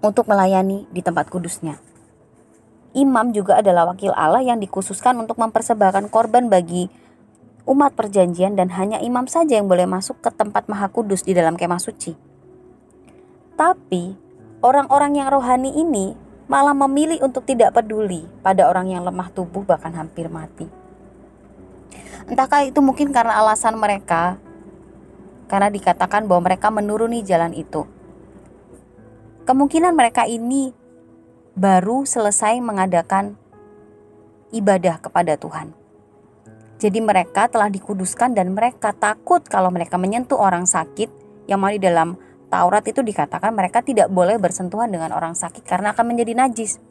untuk 0.02 0.30
melayani 0.30 0.90
di 0.90 1.02
tempat 1.02 1.30
kudusnya 1.30 1.78
imam 2.98 3.30
juga 3.32 3.62
adalah 3.62 3.94
wakil 3.94 4.14
Allah 4.18 4.42
yang 4.42 4.58
dikhususkan 4.58 5.18
untuk 5.22 5.38
mempersembahkan 5.38 6.10
korban 6.10 6.50
bagi 6.50 6.90
umat 7.70 7.94
perjanjian 7.94 8.58
dan 8.58 8.74
hanya 8.74 8.98
imam 8.98 9.30
saja 9.30 9.62
yang 9.62 9.70
boleh 9.70 9.86
masuk 9.86 10.18
ke 10.26 10.34
tempat 10.34 10.66
maha 10.66 10.90
kudus 10.90 11.22
di 11.22 11.38
dalam 11.38 11.54
kemah 11.54 11.78
suci. 11.78 12.18
Tapi 13.54 14.18
orang-orang 14.66 15.22
yang 15.22 15.30
rohani 15.30 15.70
ini 15.78 16.18
malah 16.50 16.74
memilih 16.74 17.22
untuk 17.22 17.46
tidak 17.46 17.78
peduli 17.78 18.26
pada 18.42 18.66
orang 18.66 18.90
yang 18.90 19.06
lemah 19.06 19.30
tubuh 19.30 19.62
bahkan 19.62 19.94
hampir 19.94 20.32
mati. 20.34 20.79
Entahkah 22.30 22.66
itu 22.66 22.80
mungkin 22.84 23.10
karena 23.10 23.42
alasan 23.42 23.78
mereka 23.78 24.38
karena 25.50 25.74
dikatakan 25.74 26.30
bahwa 26.30 26.46
mereka 26.46 26.70
menuruni 26.70 27.26
jalan 27.26 27.58
itu. 27.58 27.90
Kemungkinan 29.50 29.98
mereka 29.98 30.30
ini 30.30 30.70
baru 31.58 32.06
selesai 32.06 32.62
mengadakan 32.62 33.34
ibadah 34.54 35.02
kepada 35.02 35.34
Tuhan. 35.42 35.74
Jadi 36.80 37.02
mereka 37.04 37.52
telah 37.52 37.68
dikuduskan 37.68 38.38
dan 38.38 38.56
mereka 38.56 38.96
takut 38.96 39.44
kalau 39.44 39.68
mereka 39.74 40.00
menyentuh 40.00 40.40
orang 40.40 40.64
sakit 40.64 41.12
yang 41.50 41.60
mana 41.60 41.76
di 41.76 41.84
dalam 41.84 42.16
Taurat 42.50 42.82
itu 42.90 43.06
dikatakan 43.06 43.54
mereka 43.54 43.86
tidak 43.86 44.10
boleh 44.10 44.42
bersentuhan 44.42 44.90
dengan 44.90 45.14
orang 45.14 45.38
sakit 45.38 45.62
karena 45.70 45.94
akan 45.94 46.06
menjadi 46.10 46.34
najis. 46.34 46.82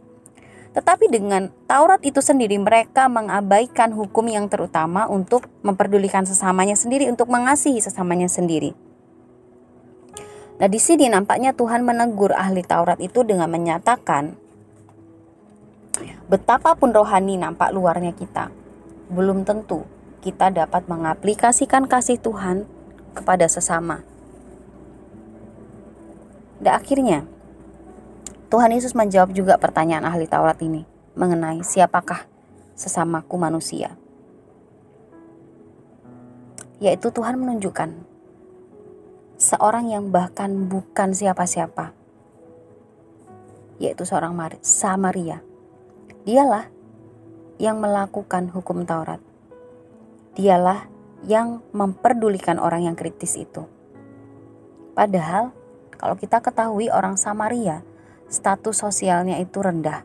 Tetapi 0.77 1.09
dengan 1.09 1.49
Taurat 1.65 2.01
itu 2.05 2.21
sendiri 2.21 2.61
mereka 2.61 3.09
mengabaikan 3.09 3.93
hukum 3.97 4.29
yang 4.29 4.53
terutama 4.53 5.09
untuk 5.09 5.49
memperdulikan 5.65 6.29
sesamanya 6.29 6.77
sendiri 6.77 7.09
untuk 7.09 7.33
mengasihi 7.33 7.81
sesamanya 7.81 8.29
sendiri. 8.29 8.77
Nah, 10.59 10.67
di 10.67 10.81
sini 10.83 11.07
nampaknya 11.07 11.55
Tuhan 11.55 11.87
menegur 11.87 12.35
ahli 12.35 12.67
Taurat 12.67 12.99
itu 12.99 13.23
dengan 13.23 13.49
menyatakan 13.49 14.49
Betapapun 16.29 16.93
rohani 16.93 17.41
nampak 17.41 17.73
luarnya 17.73 18.13
kita, 18.13 18.53
belum 19.09 19.49
tentu 19.49 19.89
kita 20.21 20.53
dapat 20.53 20.85
mengaplikasikan 20.85 21.89
kasih 21.89 22.21
Tuhan 22.21 22.69
kepada 23.17 23.49
sesama. 23.49 24.05
Dan 26.61 26.77
akhirnya, 26.77 27.25
Tuhan 28.49 28.73
Yesus 28.73 28.97
menjawab 28.97 29.37
juga 29.37 29.61
pertanyaan 29.61 30.09
ahli 30.09 30.25
Taurat 30.25 30.57
ini 30.65 30.89
mengenai 31.13 31.61
siapakah 31.61 32.25
sesamaku 32.73 33.37
manusia. 33.37 33.93
Yaitu 36.81 37.13
Tuhan 37.13 37.37
menunjukkan 37.37 37.93
seorang 39.37 39.93
yang 39.93 40.09
bahkan 40.09 40.65
bukan 40.65 41.13
siapa-siapa, 41.13 41.93
yaitu 43.77 44.09
seorang 44.09 44.33
Samaria 44.65 45.45
Dialah 46.29 46.69
yang 47.57 47.81
melakukan 47.81 48.53
hukum 48.53 48.85
Taurat. 48.85 49.17
Dialah 50.37 50.85
yang 51.25 51.65
memperdulikan 51.73 52.61
orang 52.61 52.85
yang 52.85 52.97
kritis 52.97 53.33
itu. 53.41 53.65
Padahal, 54.93 55.57
kalau 55.97 56.21
kita 56.21 56.45
ketahui 56.45 56.93
orang 56.93 57.17
Samaria, 57.17 57.81
status 58.29 58.85
sosialnya 58.85 59.41
itu 59.41 59.61
rendah. 59.61 60.05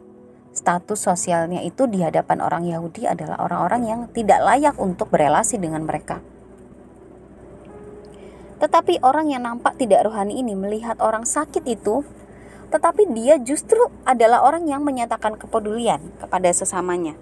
Status 0.54 1.00
sosialnya 1.00 1.64
itu 1.66 1.90
di 1.90 2.04
hadapan 2.04 2.40
orang 2.40 2.64
Yahudi 2.66 3.10
adalah 3.10 3.42
orang-orang 3.42 3.82
yang 3.84 4.02
tidak 4.12 4.40
layak 4.42 4.76
untuk 4.80 5.10
berelasi 5.12 5.60
dengan 5.60 5.84
mereka. 5.84 6.24
Tetapi 8.64 9.04
orang 9.04 9.28
yang 9.28 9.44
nampak 9.44 9.76
tidak 9.76 10.08
rohani 10.08 10.40
ini 10.40 10.56
melihat 10.56 10.96
orang 11.04 11.28
sakit 11.28 11.68
itu 11.68 12.08
tetapi 12.74 13.06
dia 13.14 13.38
justru 13.38 13.78
adalah 14.02 14.42
orang 14.42 14.66
yang 14.66 14.82
menyatakan 14.82 15.38
kepedulian 15.38 16.02
kepada 16.18 16.50
sesamanya. 16.50 17.14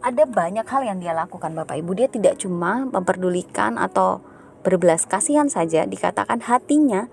Ada 0.00 0.24
banyak 0.24 0.64
hal 0.64 0.82
yang 0.88 0.98
dia 0.98 1.12
lakukan 1.12 1.52
Bapak 1.52 1.76
Ibu. 1.76 1.92
Dia 2.00 2.08
tidak 2.08 2.40
cuma 2.40 2.88
memperdulikan 2.88 3.76
atau 3.76 4.24
berbelas 4.64 5.04
kasihan 5.04 5.52
saja 5.52 5.84
dikatakan 5.84 6.40
hatinya 6.40 7.12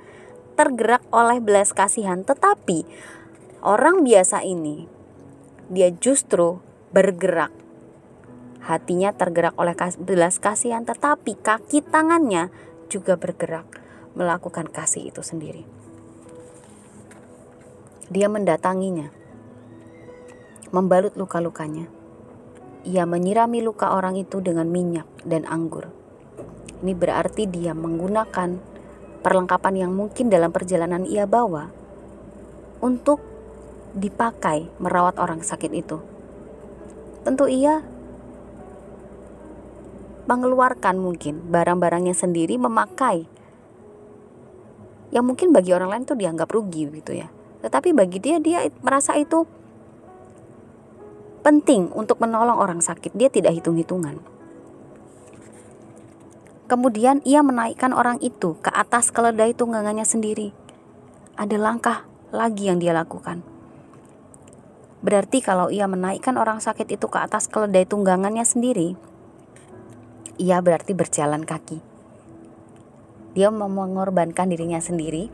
tergerak 0.60 1.00
oleh 1.16 1.40
belas 1.40 1.72
kasihan, 1.72 2.28
tetapi 2.28 2.84
orang 3.64 4.04
biasa 4.04 4.44
ini 4.44 4.92
dia 5.72 5.88
justru 5.96 6.60
bergerak. 6.92 7.56
Hatinya 8.60 9.16
tergerak 9.16 9.56
oleh 9.56 9.72
belas 10.04 10.36
kasihan, 10.36 10.84
tetapi 10.84 11.40
kaki 11.40 11.80
tangannya 11.88 12.52
juga 12.92 13.16
bergerak 13.16 13.80
melakukan 14.20 14.68
kasih 14.68 15.08
itu 15.08 15.24
sendiri. 15.24 15.64
Dia 18.12 18.28
mendatanginya, 18.28 19.16
membalut 20.76 21.16
luka-lukanya. 21.16 21.88
Ia 22.84 23.08
menyirami 23.08 23.64
luka 23.64 23.96
orang 23.96 24.20
itu 24.20 24.44
dengan 24.44 24.68
minyak 24.68 25.08
dan 25.24 25.48
anggur. 25.48 25.88
Ini 26.84 26.92
berarti 27.00 27.48
dia 27.48 27.72
menggunakan 27.72 28.69
perlengkapan 29.20 29.88
yang 29.88 29.92
mungkin 29.92 30.32
dalam 30.32 30.52
perjalanan 30.52 31.04
ia 31.04 31.28
bawa 31.28 31.72
untuk 32.80 33.20
dipakai 33.94 34.70
merawat 34.80 35.20
orang 35.20 35.44
sakit 35.44 35.72
itu. 35.76 35.98
Tentu 37.26 37.52
ia 37.52 37.84
mengeluarkan 40.30 41.02
mungkin 41.02 41.50
barang-barangnya 41.50 42.14
sendiri 42.14 42.56
memakai 42.62 43.26
yang 45.10 45.26
mungkin 45.26 45.50
bagi 45.50 45.74
orang 45.74 45.90
lain 45.90 46.04
itu 46.06 46.14
dianggap 46.14 46.50
rugi 46.54 46.86
gitu 47.02 47.18
ya. 47.18 47.28
Tetapi 47.66 47.98
bagi 47.98 48.22
dia 48.22 48.38
dia 48.38 48.70
merasa 48.86 49.18
itu 49.18 49.44
penting 51.42 51.90
untuk 51.98 52.22
menolong 52.22 52.62
orang 52.62 52.80
sakit. 52.80 53.18
Dia 53.18 53.34
tidak 53.34 53.58
hitung-hitungan. 53.58 54.39
Kemudian 56.70 57.26
ia 57.26 57.42
menaikkan 57.42 57.98
orang 57.98 58.22
itu 58.22 58.54
ke 58.62 58.70
atas 58.70 59.10
keledai 59.10 59.58
tunggangannya 59.58 60.06
sendiri. 60.06 60.54
Ada 61.34 61.58
langkah 61.58 62.06
lagi 62.30 62.70
yang 62.70 62.78
dia 62.78 62.94
lakukan. 62.94 63.42
Berarti 65.02 65.42
kalau 65.42 65.74
ia 65.74 65.90
menaikkan 65.90 66.38
orang 66.38 66.62
sakit 66.62 66.94
itu 66.94 67.10
ke 67.10 67.18
atas 67.18 67.50
keledai 67.50 67.90
tunggangannya 67.90 68.46
sendiri, 68.46 68.94
ia 70.38 70.62
berarti 70.62 70.94
berjalan 70.94 71.42
kaki. 71.42 71.82
Dia 73.34 73.50
mengorbankan 73.50 74.54
dirinya 74.54 74.78
sendiri 74.78 75.32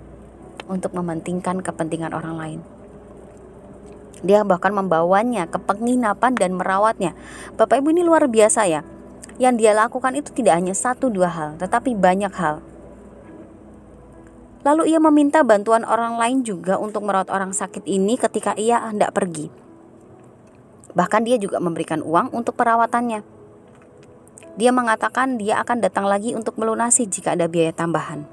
untuk 0.72 0.96
mementingkan 0.96 1.60
kepentingan 1.60 2.16
orang 2.16 2.36
lain. 2.40 2.60
Dia 4.24 4.48
bahkan 4.48 4.72
membawanya 4.72 5.52
ke 5.52 5.60
penginapan 5.60 6.32
dan 6.40 6.56
merawatnya. 6.56 7.12
Bapak 7.60 7.84
Ibu 7.84 7.92
ini 7.92 8.08
luar 8.08 8.32
biasa 8.32 8.72
ya. 8.72 8.88
Yang 9.36 9.56
dia 9.60 9.72
lakukan 9.76 10.16
itu 10.16 10.32
tidak 10.32 10.64
hanya 10.64 10.72
satu 10.72 11.12
dua 11.12 11.28
hal, 11.28 11.50
tetapi 11.60 11.92
banyak 11.92 12.32
hal. 12.32 12.64
Lalu 14.66 14.96
ia 14.96 15.00
meminta 15.04 15.46
bantuan 15.46 15.86
orang 15.86 16.18
lain 16.18 16.42
juga 16.42 16.80
untuk 16.82 17.06
merawat 17.06 17.30
orang 17.30 17.54
sakit 17.54 17.86
ini 17.86 18.18
ketika 18.18 18.58
ia 18.58 18.82
hendak 18.90 19.14
pergi. 19.14 19.52
Bahkan 20.96 21.22
dia 21.28 21.36
juga 21.36 21.60
memberikan 21.60 22.00
uang 22.02 22.32
untuk 22.32 22.56
perawatannya. 22.56 23.22
Dia 24.56 24.72
mengatakan 24.72 25.36
dia 25.36 25.60
akan 25.60 25.84
datang 25.84 26.08
lagi 26.08 26.32
untuk 26.32 26.56
melunasi 26.56 27.06
jika 27.06 27.36
ada 27.36 27.52
biaya 27.52 27.76
tambahan. 27.76 28.24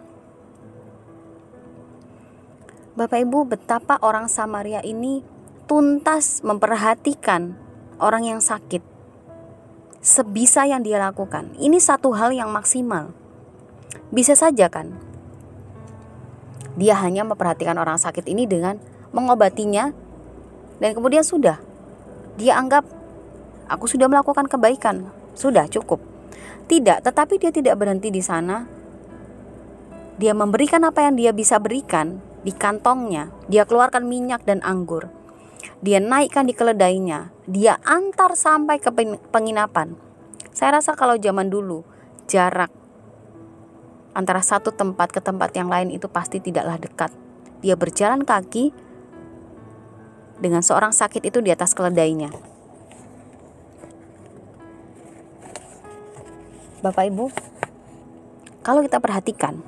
Bapak 2.95 3.25
Ibu, 3.27 3.49
betapa 3.51 3.99
orang 4.05 4.31
Samaria 4.31 4.85
ini 4.87 5.27
tuntas 5.67 6.45
memperhatikan 6.47 7.57
orang 7.99 8.29
yang 8.29 8.41
sakit 8.45 8.92
sebisa 10.03 10.67
yang 10.67 10.83
dia 10.83 10.99
lakukan. 10.99 11.55
Ini 11.57 11.79
satu 11.79 12.11
hal 12.13 12.35
yang 12.35 12.51
maksimal. 12.51 13.15
Bisa 14.11 14.35
saja 14.35 14.67
kan? 14.67 14.93
Dia 16.75 16.99
hanya 16.99 17.23
memperhatikan 17.23 17.79
orang 17.79 17.97
sakit 17.97 18.27
ini 18.27 18.45
dengan 18.51 18.83
mengobatinya 19.15 19.95
dan 20.83 20.91
kemudian 20.93 21.23
sudah. 21.23 21.63
Dia 22.37 22.59
anggap 22.59 22.83
aku 23.71 23.87
sudah 23.87 24.11
melakukan 24.11 24.51
kebaikan, 24.51 25.07
sudah 25.39 25.71
cukup. 25.71 26.03
Tidak, 26.67 27.07
tetapi 27.07 27.39
dia 27.39 27.55
tidak 27.55 27.79
berhenti 27.79 28.11
di 28.11 28.21
sana. 28.25 28.67
Dia 30.19 30.35
memberikan 30.35 30.83
apa 30.83 31.07
yang 31.07 31.15
dia 31.15 31.31
bisa 31.31 31.63
berikan 31.63 32.19
di 32.43 32.51
kantongnya. 32.51 33.31
Dia 33.47 33.69
keluarkan 33.69 34.09
minyak 34.09 34.43
dan 34.49 34.65
anggur 34.65 35.22
dia 35.83 35.99
naikkan 35.99 36.47
di 36.47 36.55
keledainya, 36.55 37.35
dia 37.47 37.79
antar 37.83 38.39
sampai 38.39 38.79
ke 38.79 38.91
penginapan. 39.31 39.99
Saya 40.53 40.79
rasa 40.79 40.95
kalau 40.95 41.17
zaman 41.17 41.49
dulu 41.49 41.83
jarak 42.29 42.71
antara 44.13 44.45
satu 44.45 44.71
tempat 44.73 45.09
ke 45.09 45.21
tempat 45.25 45.57
yang 45.57 45.73
lain 45.73 45.89
itu 45.93 46.07
pasti 46.09 46.39
tidaklah 46.39 46.77
dekat. 46.77 47.11
Dia 47.65 47.75
berjalan 47.75 48.23
kaki 48.23 48.75
dengan 50.43 50.61
seorang 50.61 50.93
sakit 50.93 51.23
itu 51.25 51.39
di 51.41 51.51
atas 51.55 51.73
keledainya. 51.73 52.29
Bapak 56.83 57.07
Ibu, 57.15 57.31
kalau 58.67 58.83
kita 58.83 58.99
perhatikan 58.99 59.63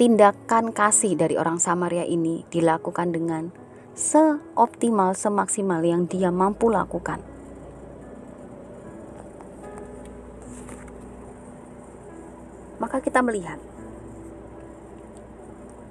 tindakan 0.00 0.72
kasih 0.72 1.12
dari 1.12 1.36
orang 1.36 1.60
Samaria 1.60 2.08
ini 2.08 2.48
dilakukan 2.48 3.12
dengan 3.12 3.52
seoptimal, 3.92 5.12
semaksimal 5.12 5.84
yang 5.84 6.08
dia 6.08 6.32
mampu 6.32 6.72
lakukan. 6.72 7.20
Maka 12.80 13.04
kita 13.04 13.20
melihat 13.20 13.60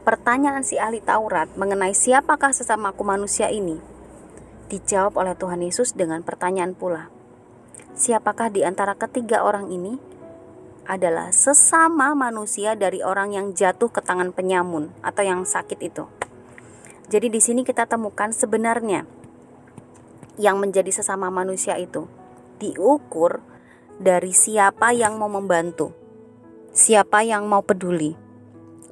pertanyaan 0.02 0.66
si 0.66 0.82
ahli 0.82 1.06
Taurat 1.06 1.54
mengenai 1.54 1.94
siapakah 1.94 2.50
sesamaku 2.50 3.06
manusia 3.06 3.54
ini 3.54 3.78
dijawab 4.74 5.22
oleh 5.22 5.38
Tuhan 5.38 5.62
Yesus 5.62 5.94
dengan 5.94 6.26
pertanyaan 6.26 6.74
pula. 6.74 7.14
Siapakah 7.94 8.50
di 8.50 8.66
antara 8.66 8.98
ketiga 8.98 9.46
orang 9.46 9.70
ini 9.70 10.02
adalah 10.90 11.30
sesama 11.30 12.18
manusia 12.18 12.74
dari 12.74 13.06
orang 13.06 13.38
yang 13.38 13.54
jatuh 13.54 13.94
ke 13.94 14.02
tangan 14.02 14.34
penyamun 14.34 14.90
atau 15.06 15.22
yang 15.22 15.46
sakit 15.46 15.78
itu. 15.86 16.10
Jadi 17.14 17.30
di 17.30 17.38
sini 17.38 17.62
kita 17.62 17.86
temukan 17.86 18.34
sebenarnya 18.34 19.06
yang 20.42 20.58
menjadi 20.58 20.90
sesama 20.90 21.30
manusia 21.30 21.78
itu 21.78 22.10
diukur 22.58 23.46
dari 24.02 24.34
siapa 24.34 24.90
yang 24.90 25.22
mau 25.22 25.30
membantu, 25.30 25.94
siapa 26.74 27.22
yang 27.22 27.46
mau 27.46 27.62
peduli. 27.62 28.18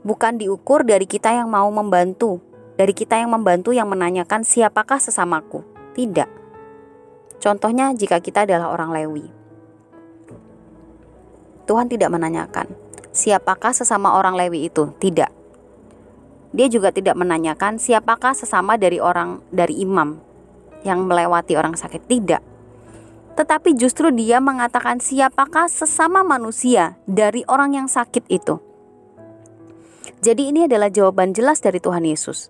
Bukan 0.05 0.37
diukur 0.37 0.85
dari 0.85 1.09
kita 1.09 1.33
yang 1.33 1.49
mau 1.49 1.67
membantu, 1.73 2.39
dari 2.77 2.93
kita 2.93 3.17
yang 3.17 3.33
membantu 3.33 3.73
yang 3.73 3.89
menanyakan 3.89 4.45
siapakah 4.45 5.01
sesamaku. 5.01 5.65
Tidak. 5.97 6.29
Contohnya 7.41 7.89
jika 7.97 8.21
kita 8.21 8.45
adalah 8.45 8.69
orang 8.69 8.93
Lewi. 8.93 9.36
Tuhan 11.67 11.91
tidak 11.91 12.09
menanyakan 12.15 12.71
siapakah 13.11 13.75
sesama 13.75 14.15
orang 14.15 14.39
Lewi 14.39 14.71
itu. 14.71 14.95
Tidak. 15.03 15.31
Dia 16.55 16.67
juga 16.71 16.95
tidak 16.95 17.19
menanyakan 17.19 17.75
siapakah 17.75 18.31
sesama 18.31 18.79
dari 18.79 19.03
orang 19.03 19.43
dari 19.51 19.83
imam 19.83 20.15
yang 20.87 21.03
melewati 21.03 21.59
orang 21.59 21.75
sakit. 21.75 22.07
Tidak. 22.07 22.41
Tetapi 23.35 23.75
justru 23.77 24.09
dia 24.15 24.39
mengatakan 24.39 25.03
siapakah 25.03 25.67
sesama 25.67 26.23
manusia 26.23 26.97
dari 27.05 27.43
orang 27.45 27.75
yang 27.75 27.87
sakit 27.91 28.25
itu. 28.31 28.63
Jadi 30.23 30.49
ini 30.49 30.65
adalah 30.65 30.89
jawaban 30.89 31.35
jelas 31.35 31.61
dari 31.61 31.77
Tuhan 31.77 32.07
Yesus. 32.07 32.49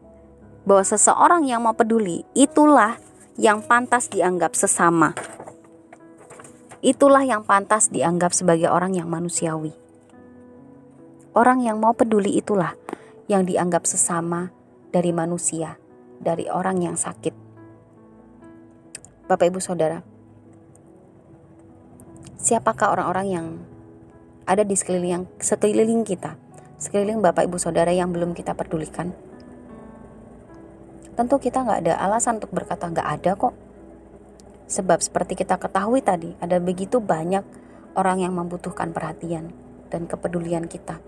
Bahwa 0.63 0.83
seseorang 0.85 1.43
yang 1.47 1.65
mau 1.65 1.75
peduli 1.75 2.23
itulah 2.37 3.01
yang 3.35 3.65
pantas 3.65 4.07
dianggap 4.07 4.55
sesama 4.55 5.15
itulah 6.81 7.25
yang 7.25 7.41
pantas 7.41 7.89
dianggap 7.89 8.33
sebagai 8.33 8.69
orang 8.69 8.93
yang 8.93 9.09
manusiawi. 9.09 9.73
Orang 11.37 11.61
yang 11.61 11.77
mau 11.77 11.93
peduli 11.93 12.37
itulah 12.37 12.73
yang 13.29 13.45
dianggap 13.45 13.85
sesama 13.85 14.49
dari 14.89 15.13
manusia, 15.13 15.77
dari 16.17 16.49
orang 16.49 16.81
yang 16.81 16.95
sakit. 16.97 17.33
Bapak, 19.27 19.45
ibu, 19.51 19.59
saudara, 19.59 20.01
siapakah 22.39 22.95
orang-orang 22.95 23.27
yang 23.27 23.45
ada 24.47 24.63
di 24.63 24.73
sekeliling, 24.73 25.27
sekeliling 25.37 26.07
kita, 26.07 26.39
sekeliling 26.79 27.19
Bapak, 27.19 27.45
ibu, 27.45 27.59
saudara 27.59 27.91
yang 27.91 28.15
belum 28.15 28.31
kita 28.31 28.55
pedulikan? 28.55 29.11
Tentu 31.17 31.41
kita 31.41 31.65
nggak 31.65 31.79
ada 31.85 31.93
alasan 31.97 32.37
untuk 32.37 32.53
berkata 32.53 32.87
nggak 32.87 33.09
ada 33.19 33.31
kok 33.33 33.66
Sebab 34.67 34.99
seperti 34.99 35.39
kita 35.39 35.55
ketahui 35.55 36.03
tadi, 36.03 36.35
ada 36.43 36.59
begitu 36.59 36.99
banyak 36.99 37.43
orang 37.95 38.19
yang 38.19 38.35
membutuhkan 38.35 38.91
perhatian 38.91 39.55
dan 39.87 40.05
kepedulian 40.05 40.67
kita. 40.67 40.99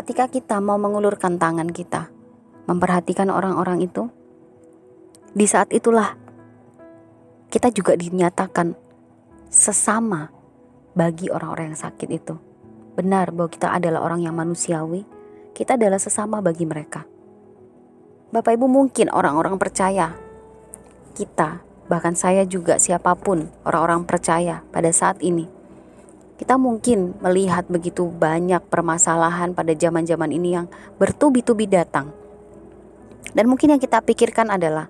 Ketika 0.00 0.32
kita 0.32 0.56
mau 0.64 0.80
mengulurkan 0.80 1.36
tangan 1.36 1.68
kita, 1.68 2.08
memperhatikan 2.64 3.28
orang-orang 3.28 3.84
itu, 3.84 4.08
di 5.36 5.44
saat 5.44 5.68
itulah 5.76 6.16
kita 7.52 7.68
juga 7.68 7.94
dinyatakan 8.00 8.72
sesama 9.52 10.32
bagi 10.96 11.28
orang-orang 11.28 11.76
yang 11.76 11.80
sakit 11.84 12.08
itu. 12.08 12.34
Benar 12.96 13.34
bahwa 13.36 13.50
kita 13.52 13.76
adalah 13.76 14.00
orang 14.02 14.24
yang 14.24 14.34
manusiawi, 14.34 15.04
kita 15.52 15.76
adalah 15.76 16.00
sesama 16.00 16.40
bagi 16.40 16.64
mereka. 16.64 17.04
Bapak 18.30 18.54
Ibu 18.54 18.70
mungkin 18.70 19.10
orang-orang 19.10 19.58
percaya 19.58 20.14
kita, 21.20 21.60
bahkan 21.92 22.16
saya 22.16 22.48
juga 22.48 22.80
siapa 22.80 23.12
pun 23.12 23.52
orang-orang 23.68 24.08
percaya 24.08 24.64
pada 24.72 24.88
saat 24.88 25.20
ini. 25.20 25.44
Kita 26.40 26.56
mungkin 26.56 27.20
melihat 27.20 27.68
begitu 27.68 28.08
banyak 28.08 28.64
permasalahan 28.72 29.52
pada 29.52 29.76
zaman-zaman 29.76 30.32
ini 30.32 30.56
yang 30.56 30.66
bertubi-tubi 30.96 31.68
datang. 31.68 32.16
Dan 33.36 33.52
mungkin 33.52 33.76
yang 33.76 33.82
kita 33.82 34.00
pikirkan 34.00 34.48
adalah 34.48 34.88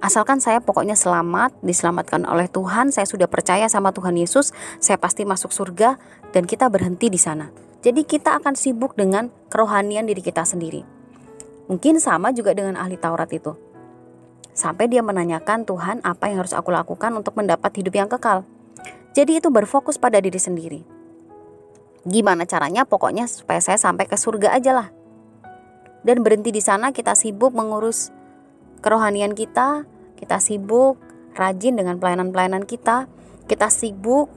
Asalkan 0.00 0.40
saya 0.40 0.64
pokoknya 0.64 0.96
selamat, 0.96 1.60
diselamatkan 1.60 2.24
oleh 2.24 2.48
Tuhan, 2.48 2.88
saya 2.88 3.04
sudah 3.04 3.28
percaya 3.28 3.68
sama 3.68 3.92
Tuhan 3.92 4.16
Yesus, 4.16 4.48
saya 4.80 4.96
pasti 4.96 5.28
masuk 5.28 5.52
surga 5.52 6.00
dan 6.32 6.48
kita 6.48 6.72
berhenti 6.72 7.12
di 7.12 7.20
sana. 7.20 7.52
Jadi 7.84 8.08
kita 8.08 8.40
akan 8.40 8.56
sibuk 8.56 8.96
dengan 8.96 9.28
kerohanian 9.52 10.08
diri 10.08 10.24
kita 10.24 10.48
sendiri. 10.48 10.88
Mungkin 11.68 12.00
sama 12.00 12.32
juga 12.32 12.56
dengan 12.56 12.80
ahli 12.80 12.96
Taurat 12.96 13.28
itu. 13.28 13.52
Sampai 14.50 14.90
dia 14.90 15.00
menanyakan 15.00 15.62
Tuhan 15.62 16.02
apa 16.02 16.26
yang 16.26 16.42
harus 16.42 16.52
aku 16.52 16.74
lakukan 16.74 17.14
untuk 17.14 17.38
mendapat 17.38 17.70
hidup 17.78 17.94
yang 17.94 18.10
kekal. 18.10 18.42
Jadi 19.14 19.42
itu 19.42 19.48
berfokus 19.50 19.98
pada 19.98 20.18
diri 20.18 20.38
sendiri. 20.38 20.80
Gimana 22.06 22.46
caranya? 22.48 22.86
Pokoknya 22.88 23.28
supaya 23.28 23.60
saya 23.60 23.76
sampai 23.76 24.06
ke 24.08 24.16
surga 24.16 24.56
aja 24.56 24.72
lah. 24.72 24.88
Dan 26.00 26.24
berhenti 26.24 26.48
di 26.48 26.64
sana 26.64 26.96
kita 26.96 27.12
sibuk 27.12 27.52
mengurus 27.52 28.08
kerohanian 28.80 29.36
kita, 29.36 29.84
kita 30.16 30.40
sibuk 30.40 30.96
rajin 31.36 31.76
dengan 31.76 32.00
pelayanan-pelayanan 32.00 32.64
kita, 32.64 33.04
kita 33.44 33.68
sibuk 33.68 34.32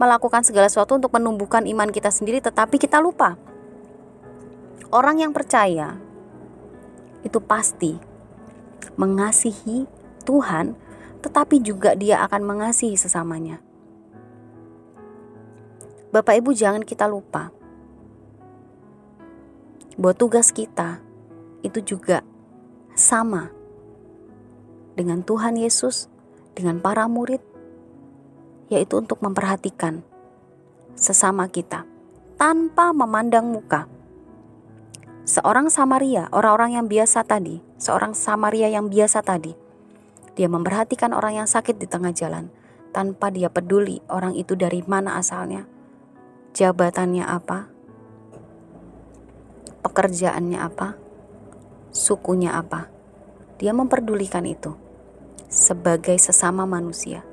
melakukan 0.00 0.46
segala 0.46 0.70
sesuatu 0.70 0.96
untuk 0.96 1.12
menumbuhkan 1.12 1.68
iman 1.68 1.90
kita 1.92 2.08
sendiri, 2.08 2.40
tetapi 2.40 2.80
kita 2.80 3.02
lupa. 3.02 3.36
Orang 4.90 5.20
yang 5.20 5.30
percaya 5.34 5.98
itu 7.20 7.36
pasti 7.42 8.09
mengasihi 8.96 9.88
Tuhan, 10.24 10.76
tetapi 11.20 11.60
juga 11.60 11.96
dia 11.96 12.24
akan 12.24 12.42
mengasihi 12.44 12.96
sesamanya. 12.96 13.60
Bapak 16.10 16.42
Ibu, 16.42 16.50
jangan 16.56 16.82
kita 16.82 17.06
lupa 17.06 17.54
bahwa 19.94 20.14
tugas 20.16 20.50
kita 20.50 20.98
itu 21.62 21.78
juga 21.84 22.24
sama 22.96 23.52
dengan 24.98 25.22
Tuhan 25.22 25.54
Yesus, 25.54 26.10
dengan 26.56 26.82
para 26.82 27.06
murid, 27.06 27.40
yaitu 28.72 28.98
untuk 28.98 29.22
memperhatikan 29.22 30.02
sesama 30.98 31.46
kita 31.46 31.86
tanpa 32.40 32.90
memandang 32.90 33.46
muka. 33.48 33.86
Seorang 35.28 35.70
Samaria, 35.70 36.26
orang-orang 36.34 36.80
yang 36.80 36.86
biasa 36.90 37.22
tadi, 37.22 37.62
seorang 37.80 38.12
Samaria 38.12 38.68
yang 38.68 38.92
biasa 38.92 39.24
tadi, 39.24 39.56
dia 40.36 40.46
memperhatikan 40.46 41.16
orang 41.16 41.42
yang 41.42 41.48
sakit 41.48 41.80
di 41.80 41.88
tengah 41.88 42.12
jalan 42.12 42.52
tanpa 42.92 43.32
dia 43.32 43.48
peduli 43.48 44.04
orang 44.12 44.36
itu 44.36 44.52
dari 44.54 44.84
mana 44.84 45.16
asalnya, 45.16 45.64
jabatannya 46.52 47.24
apa, 47.24 47.66
pekerjaannya 49.80 50.58
apa, 50.60 51.00
sukunya 51.90 52.54
apa. 52.54 52.92
Dia 53.56 53.72
memperdulikan 53.76 54.44
itu 54.44 54.76
sebagai 55.48 56.16
sesama 56.16 56.64
manusia. 56.64 57.24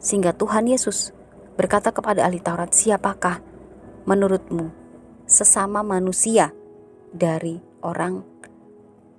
Sehingga 0.00 0.36
Tuhan 0.36 0.68
Yesus 0.68 1.16
berkata 1.56 1.94
kepada 1.94 2.28
ahli 2.28 2.42
Taurat, 2.42 2.74
"Siapakah 2.76 3.40
menurutmu 4.04 4.68
sesama 5.24 5.80
manusia 5.80 6.52
dari 7.08 7.56
orang 7.80 8.33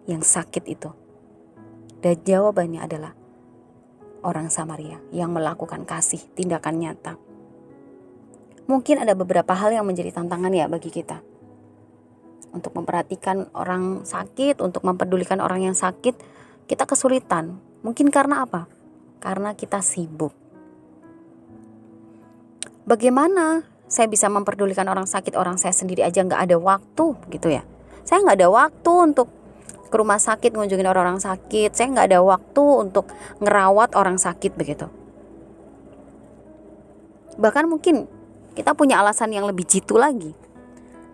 yang 0.06 0.22
sakit 0.22 0.64
itu?" 0.70 0.90
Dan 2.02 2.22
jawabannya 2.22 2.82
adalah 2.86 3.14
orang 4.26 4.50
Samaria 4.50 4.98
yang 5.14 5.34
melakukan 5.34 5.86
kasih, 5.86 6.22
tindakan 6.34 6.82
nyata. 6.82 7.14
Mungkin 8.66 8.98
ada 8.98 9.14
beberapa 9.14 9.54
hal 9.54 9.78
yang 9.78 9.86
menjadi 9.86 10.10
tantangan 10.10 10.50
ya 10.50 10.66
bagi 10.66 10.90
kita 10.90 11.22
untuk 12.56 12.72
memperhatikan 12.74 13.52
orang 13.52 14.08
sakit, 14.08 14.64
untuk 14.64 14.82
mempedulikan 14.88 15.44
orang 15.44 15.68
yang 15.70 15.78
sakit, 15.78 16.16
kita 16.66 16.88
kesulitan. 16.88 17.60
Mungkin 17.84 18.10
karena 18.10 18.48
apa? 18.48 18.66
Karena 19.20 19.54
kita 19.54 19.84
sibuk. 19.84 20.32
Bagaimana 22.88 23.68
saya 23.86 24.10
bisa 24.10 24.32
memperdulikan 24.32 24.88
orang 24.88 25.06
sakit, 25.06 25.36
orang 25.38 25.60
saya 25.60 25.76
sendiri 25.76 26.02
aja 26.02 26.24
nggak 26.24 26.50
ada 26.50 26.58
waktu 26.58 27.06
gitu 27.30 27.52
ya? 27.52 27.62
Saya 28.08 28.24
nggak 28.24 28.38
ada 28.40 28.50
waktu 28.50 28.92
untuk 29.14 29.28
ke 29.88 29.96
rumah 29.96 30.18
sakit 30.20 30.52
ngunjungin 30.54 30.88
orang-orang 30.88 31.22
sakit. 31.22 31.74
Saya 31.74 31.92
nggak 31.94 32.08
ada 32.14 32.20
waktu 32.22 32.64
untuk 32.64 33.10
ngerawat 33.40 33.94
orang 33.94 34.18
sakit 34.20 34.54
begitu. 34.58 34.90
Bahkan 37.36 37.66
mungkin 37.68 38.08
kita 38.56 38.72
punya 38.74 39.04
alasan 39.04 39.36
yang 39.36 39.44
lebih 39.44 39.68
jitu 39.68 40.00
lagi 40.00 40.46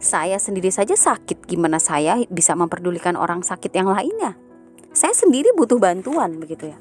saya 0.01 0.41
sendiri 0.41 0.73
saja 0.73 0.97
sakit, 0.97 1.45
gimana 1.45 1.77
saya 1.77 2.17
bisa 2.25 2.57
memperdulikan 2.57 3.13
orang 3.13 3.45
sakit 3.45 3.69
yang 3.69 3.85
lainnya? 3.85 4.33
Saya 4.97 5.13
sendiri 5.13 5.53
butuh 5.53 5.77
bantuan 5.77 6.41
begitu 6.41 6.73
ya. 6.73 6.77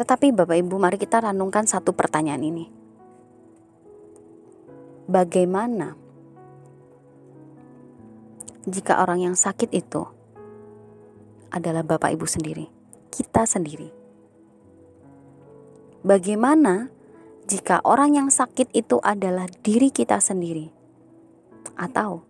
Tetapi 0.00 0.32
Bapak 0.32 0.56
Ibu, 0.56 0.80
mari 0.80 0.96
kita 0.96 1.20
renungkan 1.20 1.68
satu 1.68 1.92
pertanyaan 1.92 2.40
ini. 2.40 2.64
Bagaimana 5.04 5.99
jika 8.68 9.00
orang 9.00 9.24
yang 9.24 9.36
sakit 9.36 9.72
itu 9.72 10.04
adalah 11.48 11.80
Bapak 11.80 12.12
Ibu 12.12 12.28
sendiri, 12.28 12.68
kita 13.08 13.48
sendiri? 13.48 13.88
Bagaimana 16.00 16.88
jika 17.48 17.80
orang 17.84 18.16
yang 18.16 18.28
sakit 18.28 18.72
itu 18.72 19.00
adalah 19.04 19.48
diri 19.64 19.88
kita 19.88 20.20
sendiri, 20.20 20.72
atau 21.76 22.24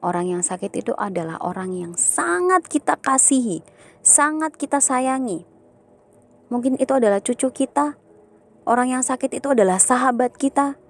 orang 0.00 0.38
yang 0.38 0.42
sakit 0.44 0.72
itu 0.80 0.92
adalah 0.96 1.40
orang 1.44 1.76
yang 1.76 1.92
sangat 1.96 2.64
kita 2.68 2.96
kasihi, 2.96 3.60
sangat 4.00 4.56
kita 4.56 4.80
sayangi. 4.80 5.44
Mungkin 6.48 6.80
itu 6.80 6.92
adalah 6.96 7.20
cucu 7.20 7.52
kita, 7.52 8.00
orang 8.64 8.96
yang 8.96 9.04
sakit 9.04 9.36
itu 9.36 9.52
adalah 9.52 9.76
sahabat 9.76 10.36
kita, 10.36 10.80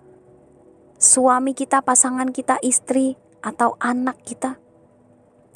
suami 0.99 1.55
kita, 1.55 1.83
pasangan 1.83 2.31
kita, 2.31 2.63
istri, 2.63 3.19
atau 3.45 3.79
anak 3.79 4.19
kita, 4.27 4.59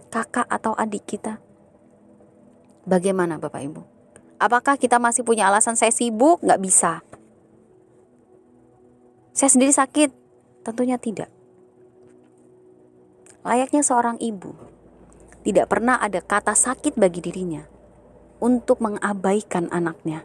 kakak 0.09 0.47
atau 0.47 0.77
adik 0.77 1.07
kita. 1.07 1.39
Bagaimana 2.83 3.39
Bapak 3.39 3.63
Ibu? 3.63 3.83
Apakah 4.43 4.75
kita 4.75 4.99
masih 4.99 5.23
punya 5.23 5.47
alasan 5.47 5.79
saya 5.79 5.95
sibuk? 5.95 6.43
Nggak 6.43 6.63
bisa. 6.63 6.93
Saya 9.31 9.51
sendiri 9.55 9.71
sakit? 9.71 10.11
Tentunya 10.67 10.99
tidak. 10.99 11.31
Layaknya 13.43 13.83
seorang 13.83 14.23
ibu, 14.23 14.55
tidak 15.43 15.67
pernah 15.67 15.99
ada 15.99 16.23
kata 16.23 16.55
sakit 16.55 16.95
bagi 16.95 17.19
dirinya 17.19 17.67
untuk 18.39 18.79
mengabaikan 18.79 19.67
anaknya. 19.75 20.23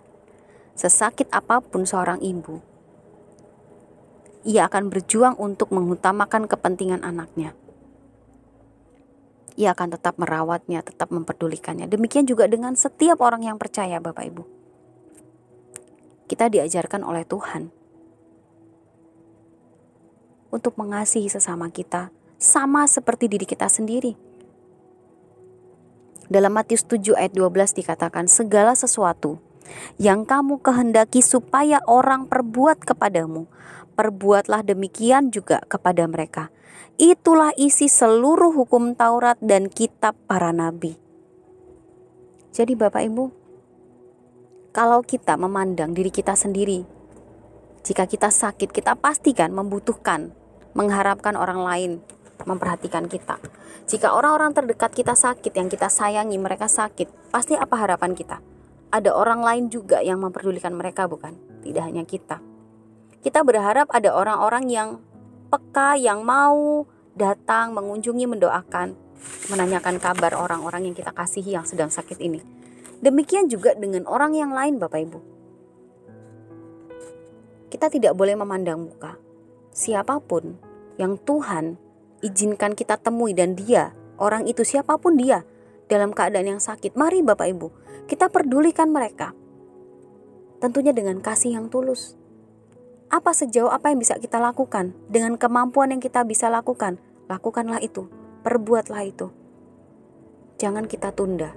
Sesakit 0.78 1.26
apa 1.34 1.58
pun 1.58 1.90
seorang 1.90 2.22
ibu, 2.22 2.62
ia 4.46 4.70
akan 4.70 4.94
berjuang 4.94 5.36
untuk 5.40 5.74
mengutamakan 5.74 6.46
kepentingan 6.46 7.02
anaknya. 7.02 7.58
Ia 9.58 9.74
akan 9.74 9.98
tetap 9.98 10.22
merawatnya, 10.22 10.86
tetap 10.86 11.10
memperdulikannya. 11.10 11.90
Demikian 11.90 12.30
juga 12.30 12.46
dengan 12.46 12.78
setiap 12.78 13.18
orang 13.26 13.42
yang 13.42 13.58
percaya, 13.58 13.98
Bapak 13.98 14.26
Ibu. 14.30 14.44
Kita 16.30 16.46
diajarkan 16.52 17.02
oleh 17.02 17.26
Tuhan 17.26 17.74
untuk 20.54 20.78
mengasihi 20.78 21.26
sesama 21.32 21.74
kita, 21.74 22.14
sama 22.38 22.86
seperti 22.86 23.26
diri 23.26 23.50
kita 23.50 23.66
sendiri. 23.66 24.14
Dalam 26.28 26.52
Matius 26.52 26.84
7 26.84 27.16
ayat 27.16 27.32
12 27.34 27.72
dikatakan, 27.72 28.28
segala 28.28 28.76
sesuatu 28.76 29.40
yang 29.96 30.28
kamu 30.28 30.60
kehendaki 30.60 31.24
supaya 31.24 31.80
orang 31.88 32.28
perbuat 32.28 32.84
kepadamu, 32.84 33.48
perbuatlah 33.98 34.62
demikian 34.62 35.34
juga 35.34 35.66
kepada 35.66 36.06
mereka. 36.06 36.54
Itulah 37.02 37.52
isi 37.58 37.90
seluruh 37.90 38.54
hukum 38.54 38.94
Taurat 38.94 39.42
dan 39.42 39.68
kitab 39.74 40.14
para 40.30 40.54
nabi. 40.54 40.94
Jadi 42.54 42.74
Bapak 42.78 43.02
Ibu, 43.02 43.26
kalau 44.70 45.02
kita 45.02 45.34
memandang 45.36 45.98
diri 45.98 46.14
kita 46.14 46.38
sendiri 46.38 46.86
jika 47.88 48.04
kita 48.04 48.28
sakit, 48.28 48.76
kita 48.76 49.00
pastikan 49.00 49.56
membutuhkan, 49.56 50.36
mengharapkan 50.76 51.40
orang 51.40 51.64
lain 51.64 51.92
memperhatikan 52.44 53.08
kita. 53.08 53.40
Jika 53.88 54.12
orang-orang 54.12 54.52
terdekat 54.52 54.92
kita 54.92 55.16
sakit, 55.16 55.56
yang 55.56 55.72
kita 55.72 55.88
sayangi 55.88 56.36
mereka 56.36 56.68
sakit, 56.68 57.32
pasti 57.32 57.56
apa 57.56 57.80
harapan 57.80 58.12
kita? 58.12 58.44
Ada 58.92 59.16
orang 59.16 59.40
lain 59.40 59.64
juga 59.72 60.04
yang 60.04 60.20
memperdulikan 60.20 60.76
mereka, 60.76 61.08
bukan? 61.08 61.40
Tidak 61.64 61.80
hanya 61.80 62.04
kita. 62.04 62.44
Kita 63.28 63.44
berharap 63.44 63.92
ada 63.92 64.16
orang-orang 64.16 64.72
yang 64.72 64.90
peka, 65.52 66.00
yang 66.00 66.24
mau 66.24 66.88
datang 67.12 67.76
mengunjungi, 67.76 68.24
mendoakan, 68.24 68.96
menanyakan 69.52 70.00
kabar 70.00 70.32
orang-orang 70.32 70.88
yang 70.88 70.96
kita 70.96 71.12
kasihi 71.12 71.60
yang 71.60 71.68
sedang 71.68 71.92
sakit 71.92 72.24
ini. 72.24 72.40
Demikian 73.04 73.52
juga 73.52 73.76
dengan 73.76 74.08
orang 74.08 74.32
yang 74.32 74.56
lain, 74.56 74.80
Bapak 74.80 75.00
Ibu. 75.04 75.20
Kita 77.68 77.92
tidak 77.92 78.16
boleh 78.16 78.40
memandang 78.40 78.88
muka. 78.88 79.20
Siapa 79.76 80.24
pun 80.24 80.56
yang 80.96 81.20
Tuhan 81.20 81.76
izinkan 82.24 82.80
kita 82.80 82.96
temui 82.96 83.36
dan 83.36 83.60
dia, 83.60 83.92
orang 84.24 84.48
itu 84.48 84.64
siapa 84.64 84.96
pun 84.96 85.20
dia, 85.20 85.44
dalam 85.92 86.16
keadaan 86.16 86.56
yang 86.56 86.62
sakit, 86.64 86.96
mari 86.96 87.20
Bapak 87.20 87.52
Ibu, 87.52 87.68
kita 88.08 88.32
pedulikan 88.32 88.88
mereka. 88.88 89.36
Tentunya 90.64 90.96
dengan 90.96 91.20
kasih 91.20 91.60
yang 91.60 91.68
tulus. 91.68 92.16
Apa 93.08 93.32
sejauh 93.32 93.72
apa 93.72 93.92
yang 93.92 94.04
bisa 94.04 94.20
kita 94.20 94.38
lakukan 94.38 94.92
dengan 95.08 95.40
kemampuan 95.40 95.96
yang 95.96 96.04
kita 96.04 96.28
bisa 96.28 96.52
lakukan? 96.52 97.00
Lakukanlah 97.32 97.80
itu, 97.80 98.12
perbuatlah 98.44 99.04
itu. 99.08 99.32
Jangan 100.60 100.88
kita 100.88 101.16
tunda. 101.16 101.56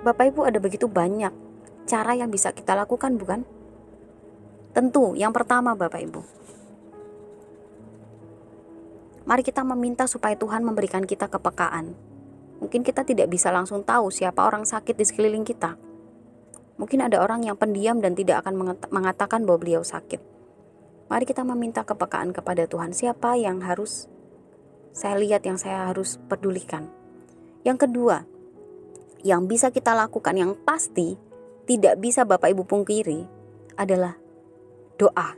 Bapak 0.00 0.32
Ibu 0.32 0.48
ada 0.48 0.58
begitu 0.58 0.88
banyak 0.88 1.30
cara 1.84 2.16
yang 2.16 2.32
bisa 2.32 2.50
kita 2.50 2.72
lakukan 2.72 3.20
bukan? 3.20 3.46
Tentu 4.70 5.18
yang 5.18 5.34
pertama 5.34 5.74
Bapak 5.74 6.00
Ibu, 6.00 6.22
Mari 9.30 9.46
kita 9.46 9.62
meminta 9.62 10.10
supaya 10.10 10.34
Tuhan 10.34 10.66
memberikan 10.66 11.06
kita 11.06 11.30
kepekaan. 11.30 11.94
Mungkin 12.58 12.82
kita 12.82 13.06
tidak 13.06 13.30
bisa 13.30 13.54
langsung 13.54 13.86
tahu 13.86 14.10
siapa 14.10 14.42
orang 14.42 14.66
sakit 14.66 14.98
di 14.98 15.06
sekeliling 15.06 15.46
kita. 15.46 15.78
Mungkin 16.80 17.04
ada 17.04 17.20
orang 17.20 17.44
yang 17.44 17.60
pendiam 17.60 18.00
dan 18.00 18.16
tidak 18.16 18.40
akan 18.40 18.80
mengatakan 18.88 19.44
bahwa 19.44 19.60
beliau 19.60 19.84
sakit. 19.84 20.16
Mari 21.12 21.28
kita 21.28 21.44
meminta 21.44 21.84
kepekaan 21.84 22.32
kepada 22.32 22.64
Tuhan. 22.64 22.96
Siapa 22.96 23.36
yang 23.36 23.60
harus 23.60 24.08
saya 24.96 25.20
lihat, 25.20 25.44
yang 25.44 25.60
saya 25.60 25.92
harus 25.92 26.16
pedulikan. 26.32 26.88
Yang 27.68 27.84
kedua, 27.84 28.24
yang 29.20 29.44
bisa 29.44 29.68
kita 29.68 29.92
lakukan 29.92 30.32
yang 30.32 30.56
pasti 30.64 31.20
tidak 31.68 32.00
bisa 32.00 32.24
Bapak 32.24 32.48
Ibu 32.56 32.64
pungkiri 32.64 33.28
adalah 33.76 34.16
doa 34.96 35.36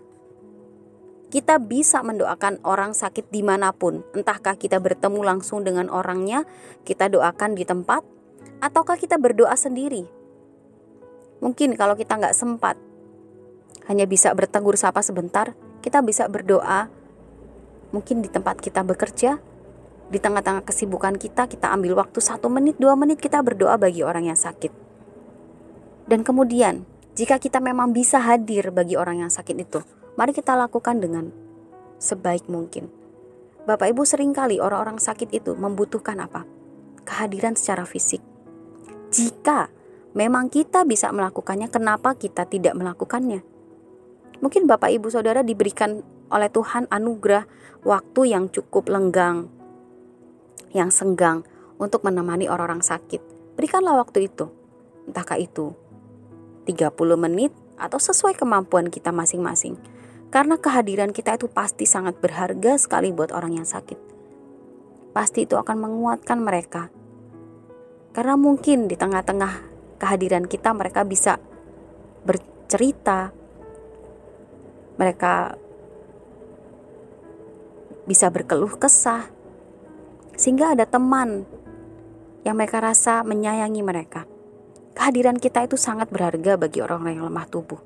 kita 1.33 1.57
bisa 1.57 2.05
mendoakan 2.05 2.61
orang 2.61 2.93
sakit 2.93 3.33
di 3.33 3.41
mana 3.41 3.73
pun. 3.73 4.05
Entahkah 4.13 4.53
kita 4.53 4.77
bertemu 4.77 5.25
langsung 5.25 5.65
dengan 5.65 5.89
orangnya, 5.89 6.45
kita 6.85 7.09
doakan 7.09 7.57
di 7.57 7.65
tempat, 7.65 8.05
ataukah 8.61 9.01
kita 9.01 9.17
berdoa 9.17 9.57
sendiri. 9.57 10.05
Mungkin 11.43 11.75
kalau 11.75 11.99
kita 11.99 12.17
nggak 12.17 12.33
sempat, 12.39 12.79
hanya 13.91 14.07
bisa 14.07 14.31
bertegur 14.33 14.79
sapa 14.79 15.03
sebentar, 15.03 15.59
kita 15.83 16.01
bisa 16.01 16.31
berdoa. 16.31 16.87
Mungkin 17.91 18.23
di 18.23 18.31
tempat 18.31 18.63
kita 18.63 18.87
bekerja, 18.87 19.43
di 20.09 20.19
tengah-tengah 20.23 20.63
kesibukan 20.63 21.19
kita, 21.19 21.51
kita 21.51 21.75
ambil 21.75 21.99
waktu 21.99 22.23
satu 22.23 22.47
menit, 22.47 22.79
dua 22.79 22.95
menit 22.95 23.19
kita 23.19 23.43
berdoa 23.43 23.75
bagi 23.75 24.07
orang 24.07 24.31
yang 24.31 24.39
sakit. 24.39 24.71
Dan 26.07 26.23
kemudian, 26.23 26.87
jika 27.19 27.37
kita 27.43 27.59
memang 27.59 27.91
bisa 27.91 28.23
hadir 28.23 28.71
bagi 28.71 28.95
orang 28.95 29.27
yang 29.27 29.33
sakit 29.35 29.57
itu, 29.59 29.83
Mari 30.13 30.37
kita 30.37 30.53
lakukan 30.53 31.01
dengan 31.01 31.33
sebaik 31.97 32.45
mungkin. 32.53 32.93
Bapak 33.65 33.97
Ibu 33.97 34.05
sering 34.05 34.37
kali 34.37 34.61
orang-orang 34.61 35.01
sakit 35.01 35.33
itu 35.33 35.57
membutuhkan 35.57 36.21
apa? 36.21 36.45
Kehadiran 37.09 37.57
secara 37.57 37.89
fisik. 37.89 38.21
Jika 39.09 39.73
memang 40.13 40.49
kita 40.53 40.85
bisa 40.89 41.13
melakukannya, 41.13 41.69
kenapa 41.69 42.17
kita 42.17 42.49
tidak 42.49 42.77
melakukannya? 42.77 43.45
Mungkin 44.43 44.67
Bapak 44.67 44.91
Ibu 44.91 45.07
Saudara 45.09 45.47
diberikan 45.47 46.03
oleh 46.33 46.51
Tuhan 46.51 46.91
anugerah 46.91 47.47
waktu 47.87 48.35
yang 48.35 48.51
cukup 48.51 48.91
lenggang, 48.91 49.47
yang 50.75 50.91
senggang 50.91 51.47
untuk 51.79 52.03
menemani 52.03 52.51
orang-orang 52.51 52.83
sakit. 52.83 53.21
Berikanlah 53.55 54.01
waktu 54.01 54.27
itu. 54.27 54.51
Entahkah 55.07 55.39
itu 55.39 55.75
30 56.67 56.95
menit 57.19 57.53
atau 57.79 57.99
sesuai 57.99 58.39
kemampuan 58.39 58.89
kita 58.91 59.11
masing-masing. 59.11 59.79
Karena 60.33 60.57
kehadiran 60.57 61.13
kita 61.13 61.37
itu 61.37 61.47
pasti 61.47 61.85
sangat 61.85 62.17
berharga 62.17 62.81
sekali 62.81 63.13
buat 63.13 63.31
orang 63.37 63.61
yang 63.61 63.69
sakit. 63.69 63.99
Pasti 65.13 65.45
itu 65.45 65.61
akan 65.61 65.77
menguatkan 65.77 66.41
mereka. 66.41 66.89
Karena 68.17 68.41
mungkin 68.41 68.89
di 68.89 68.97
tengah-tengah 68.97 69.72
kehadiran 70.03 70.51
kita 70.51 70.75
mereka 70.75 71.07
bisa 71.07 71.39
bercerita. 72.27 73.31
Mereka 74.99 75.55
bisa 78.11 78.27
berkeluh 78.35 78.75
kesah. 78.75 79.31
Sehingga 80.35 80.75
ada 80.75 80.83
teman 80.91 81.47
yang 82.43 82.59
mereka 82.59 82.83
rasa 82.83 83.23
menyayangi 83.23 83.83
mereka. 83.87 84.27
Kehadiran 84.99 85.39
kita 85.39 85.63
itu 85.63 85.79
sangat 85.79 86.11
berharga 86.11 86.59
bagi 86.59 86.83
orang-orang 86.83 87.23
yang 87.23 87.27
lemah 87.31 87.47
tubuh. 87.47 87.79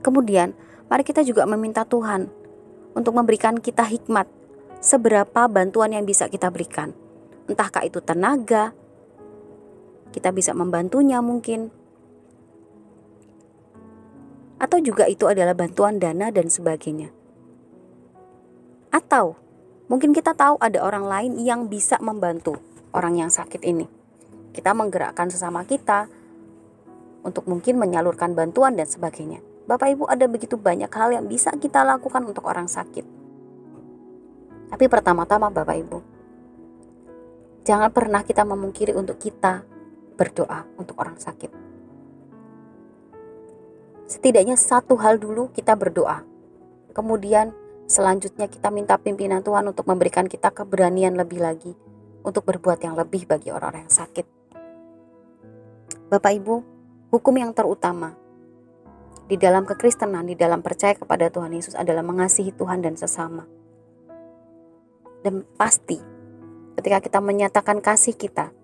Kemudian, 0.00 0.54
mari 0.86 1.02
kita 1.04 1.26
juga 1.26 1.44
meminta 1.44 1.84
Tuhan 1.84 2.30
untuk 2.96 3.12
memberikan 3.12 3.58
kita 3.60 3.84
hikmat 3.84 4.24
seberapa 4.80 5.44
bantuan 5.50 5.92
yang 5.92 6.08
bisa 6.08 6.30
kita 6.32 6.48
berikan. 6.48 6.96
Entahkah 7.44 7.84
itu 7.84 8.00
tenaga, 8.00 8.72
kita 10.10 10.34
bisa 10.34 10.50
membantunya 10.54 11.22
mungkin. 11.22 11.70
Atau 14.60 14.82
juga 14.84 15.08
itu 15.08 15.24
adalah 15.24 15.56
bantuan 15.56 15.96
dana 15.96 16.28
dan 16.28 16.52
sebagainya. 16.52 17.08
Atau 18.92 19.38
mungkin 19.88 20.12
kita 20.12 20.36
tahu 20.36 20.60
ada 20.60 20.82
orang 20.84 21.06
lain 21.06 21.32
yang 21.40 21.70
bisa 21.70 21.96
membantu 22.02 22.60
orang 22.92 23.16
yang 23.22 23.30
sakit 23.32 23.62
ini. 23.64 23.86
Kita 24.50 24.74
menggerakkan 24.74 25.30
sesama 25.30 25.62
kita 25.64 26.10
untuk 27.22 27.46
mungkin 27.46 27.78
menyalurkan 27.78 28.34
bantuan 28.34 28.74
dan 28.74 28.90
sebagainya. 28.90 29.40
Bapak 29.70 29.94
Ibu 29.94 30.04
ada 30.10 30.26
begitu 30.26 30.58
banyak 30.58 30.90
hal 30.90 31.14
yang 31.14 31.30
bisa 31.30 31.54
kita 31.54 31.86
lakukan 31.86 32.26
untuk 32.26 32.42
orang 32.50 32.66
sakit. 32.66 33.06
Tapi 34.70 34.84
pertama-tama 34.90 35.50
Bapak 35.54 35.76
Ibu, 35.78 35.98
jangan 37.62 37.90
pernah 37.94 38.26
kita 38.26 38.42
memungkiri 38.42 38.94
untuk 38.98 39.22
kita 39.22 39.69
berdoa 40.20 40.68
untuk 40.76 41.00
orang 41.00 41.16
sakit. 41.16 41.48
Setidaknya 44.04 44.60
satu 44.60 45.00
hal 45.00 45.16
dulu 45.16 45.48
kita 45.48 45.72
berdoa. 45.72 46.20
Kemudian 46.92 47.56
selanjutnya 47.88 48.52
kita 48.52 48.68
minta 48.68 49.00
pimpinan 49.00 49.40
Tuhan 49.40 49.64
untuk 49.64 49.88
memberikan 49.88 50.28
kita 50.28 50.52
keberanian 50.52 51.16
lebih 51.16 51.40
lagi 51.40 51.72
untuk 52.20 52.44
berbuat 52.44 52.84
yang 52.84 53.00
lebih 53.00 53.24
bagi 53.24 53.48
orang-orang 53.48 53.88
yang 53.88 53.96
sakit. 53.96 54.26
Bapak 56.12 56.36
Ibu, 56.36 56.54
hukum 57.14 57.34
yang 57.40 57.56
terutama 57.56 58.12
di 59.30 59.38
dalam 59.38 59.62
kekristenan, 59.62 60.26
di 60.26 60.34
dalam 60.34 60.60
percaya 60.60 60.98
kepada 60.98 61.30
Tuhan 61.30 61.54
Yesus 61.54 61.78
adalah 61.78 62.02
mengasihi 62.02 62.50
Tuhan 62.52 62.82
dan 62.82 62.98
sesama. 62.98 63.46
Dan 65.22 65.46
pasti 65.54 65.96
ketika 66.76 66.98
kita 66.98 67.18
menyatakan 67.22 67.78
kasih 67.78 68.18
kita 68.18 68.59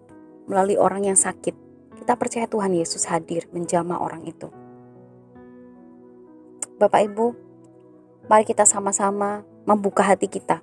melalui 0.46 0.78
orang 0.78 1.06
yang 1.06 1.18
sakit, 1.18 1.54
kita 1.98 2.14
percaya 2.14 2.46
Tuhan 2.46 2.72
Yesus 2.74 3.06
hadir 3.10 3.50
menjamah 3.50 3.98
orang 3.98 4.24
itu. 4.24 4.48
Bapak 6.78 7.06
Ibu, 7.10 7.26
mari 8.30 8.46
kita 8.46 8.64
sama-sama 8.64 9.42
membuka 9.66 10.06
hati 10.06 10.30
kita, 10.30 10.62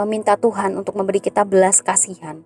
meminta 0.00 0.34
Tuhan 0.40 0.74
untuk 0.74 0.96
memberi 0.96 1.20
kita 1.20 1.44
belas 1.46 1.80
kasihan 1.84 2.42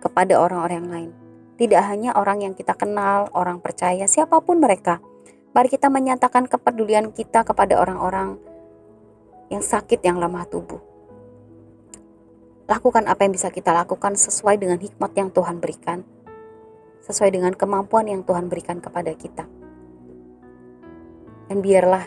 kepada 0.00 0.40
orang-orang 0.40 0.84
lain. 0.88 1.12
Tidak 1.60 1.82
hanya 1.84 2.16
orang 2.16 2.40
yang 2.40 2.54
kita 2.56 2.72
kenal, 2.72 3.28
orang 3.36 3.60
percaya, 3.60 4.08
siapa 4.08 4.40
pun 4.40 4.64
mereka, 4.64 5.04
Mari 5.50 5.66
kita 5.66 5.90
menyatakan 5.90 6.46
kepedulian 6.46 7.10
kita 7.10 7.42
kepada 7.42 7.74
orang-orang 7.82 8.38
yang 9.50 9.66
sakit 9.66 9.98
yang 9.98 10.22
lemah 10.22 10.46
tubuh. 10.46 10.78
Lakukan 12.70 13.10
apa 13.10 13.26
yang 13.26 13.34
bisa 13.34 13.50
kita 13.50 13.74
lakukan 13.74 14.14
sesuai 14.14 14.62
dengan 14.62 14.78
hikmat 14.78 15.10
yang 15.18 15.34
Tuhan 15.34 15.58
berikan, 15.58 16.06
sesuai 17.02 17.34
dengan 17.34 17.50
kemampuan 17.50 18.06
yang 18.06 18.22
Tuhan 18.22 18.46
berikan 18.46 18.78
kepada 18.78 19.10
kita. 19.18 19.42
Dan 21.50 21.58
biarlah 21.58 22.06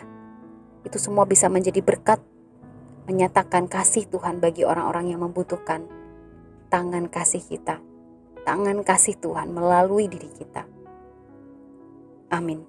itu 0.88 0.96
semua 0.96 1.28
bisa 1.28 1.52
menjadi 1.52 1.84
berkat 1.84 2.16
menyatakan 3.04 3.68
kasih 3.68 4.08
Tuhan 4.08 4.40
bagi 4.40 4.64
orang-orang 4.64 5.12
yang 5.12 5.20
membutuhkan 5.20 5.84
tangan 6.72 7.12
kasih 7.12 7.44
kita, 7.44 7.76
tangan 8.48 8.80
kasih 8.80 9.20
Tuhan 9.20 9.52
melalui 9.52 10.08
diri 10.08 10.32
kita. 10.32 10.64
Amin. 12.32 12.64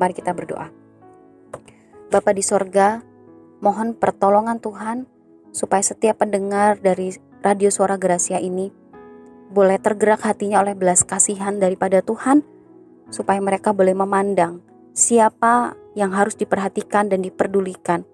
Mari 0.00 0.16
kita 0.16 0.32
berdoa. 0.32 0.72
Bapa 2.08 2.32
di 2.32 2.40
sorga, 2.40 3.04
Mohon 3.58 3.98
pertolongan 3.98 4.62
Tuhan 4.62 5.10
supaya 5.50 5.80
setiap 5.84 6.22
pendengar 6.22 6.78
dari 6.78 7.16
radio 7.44 7.68
suara 7.72 7.96
Gracia 7.96 8.38
ini 8.38 8.70
boleh 9.48 9.80
tergerak 9.80 10.24
hatinya 10.28 10.60
oleh 10.60 10.76
belas 10.76 11.04
kasihan 11.04 11.56
daripada 11.56 12.04
Tuhan 12.04 12.44
supaya 13.08 13.40
mereka 13.40 13.72
boleh 13.72 13.96
memandang 13.96 14.60
siapa 14.92 15.72
yang 15.96 16.12
harus 16.12 16.36
diperhatikan 16.36 17.08
dan 17.08 17.24
diperdulikan 17.24 18.04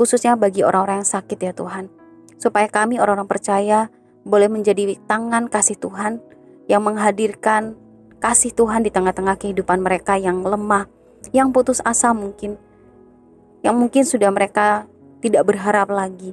khususnya 0.00 0.32
bagi 0.32 0.64
orang-orang 0.64 1.04
yang 1.04 1.12
sakit 1.12 1.36
ya 1.36 1.52
Tuhan. 1.52 1.92
Supaya 2.40 2.72
kami 2.72 2.96
orang-orang 2.96 3.28
percaya 3.28 3.92
boleh 4.24 4.48
menjadi 4.48 4.96
tangan 5.04 5.52
kasih 5.52 5.76
Tuhan 5.76 6.24
yang 6.72 6.80
menghadirkan 6.80 7.76
kasih 8.16 8.56
Tuhan 8.56 8.80
di 8.80 8.88
tengah-tengah 8.88 9.36
kehidupan 9.36 9.84
mereka 9.84 10.16
yang 10.16 10.40
lemah 10.40 10.88
yang 11.36 11.52
putus 11.52 11.84
asa 11.84 12.16
mungkin 12.16 12.56
yang 13.60 13.76
mungkin 13.76 14.04
sudah 14.08 14.32
mereka 14.32 14.88
tidak 15.20 15.44
berharap 15.48 15.88
lagi 15.88 16.32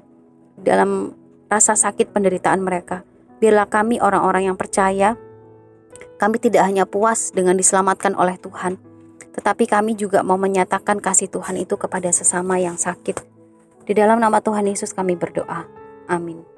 dalam 0.59 1.13
rasa 1.47 1.77
sakit 1.77 2.11
penderitaan 2.11 2.59
mereka. 2.59 3.05
Biarlah 3.37 3.69
kami 3.69 4.01
orang-orang 4.01 4.49
yang 4.49 4.57
percaya, 4.57 5.13
kami 6.17 6.41
tidak 6.41 6.65
hanya 6.65 6.89
puas 6.89 7.29
dengan 7.29 7.53
diselamatkan 7.53 8.17
oleh 8.17 8.41
Tuhan, 8.41 8.81
tetapi 9.37 9.69
kami 9.69 9.93
juga 9.93 10.25
mau 10.25 10.41
menyatakan 10.41 10.97
kasih 10.97 11.29
Tuhan 11.29 11.61
itu 11.61 11.77
kepada 11.77 12.09
sesama 12.09 12.57
yang 12.57 12.75
sakit. 12.75 13.21
Di 13.85 13.93
dalam 13.93 14.17
nama 14.17 14.41
Tuhan 14.41 14.65
Yesus 14.65 14.91
kami 14.91 15.13
berdoa. 15.13 15.69
Amin. 16.09 16.56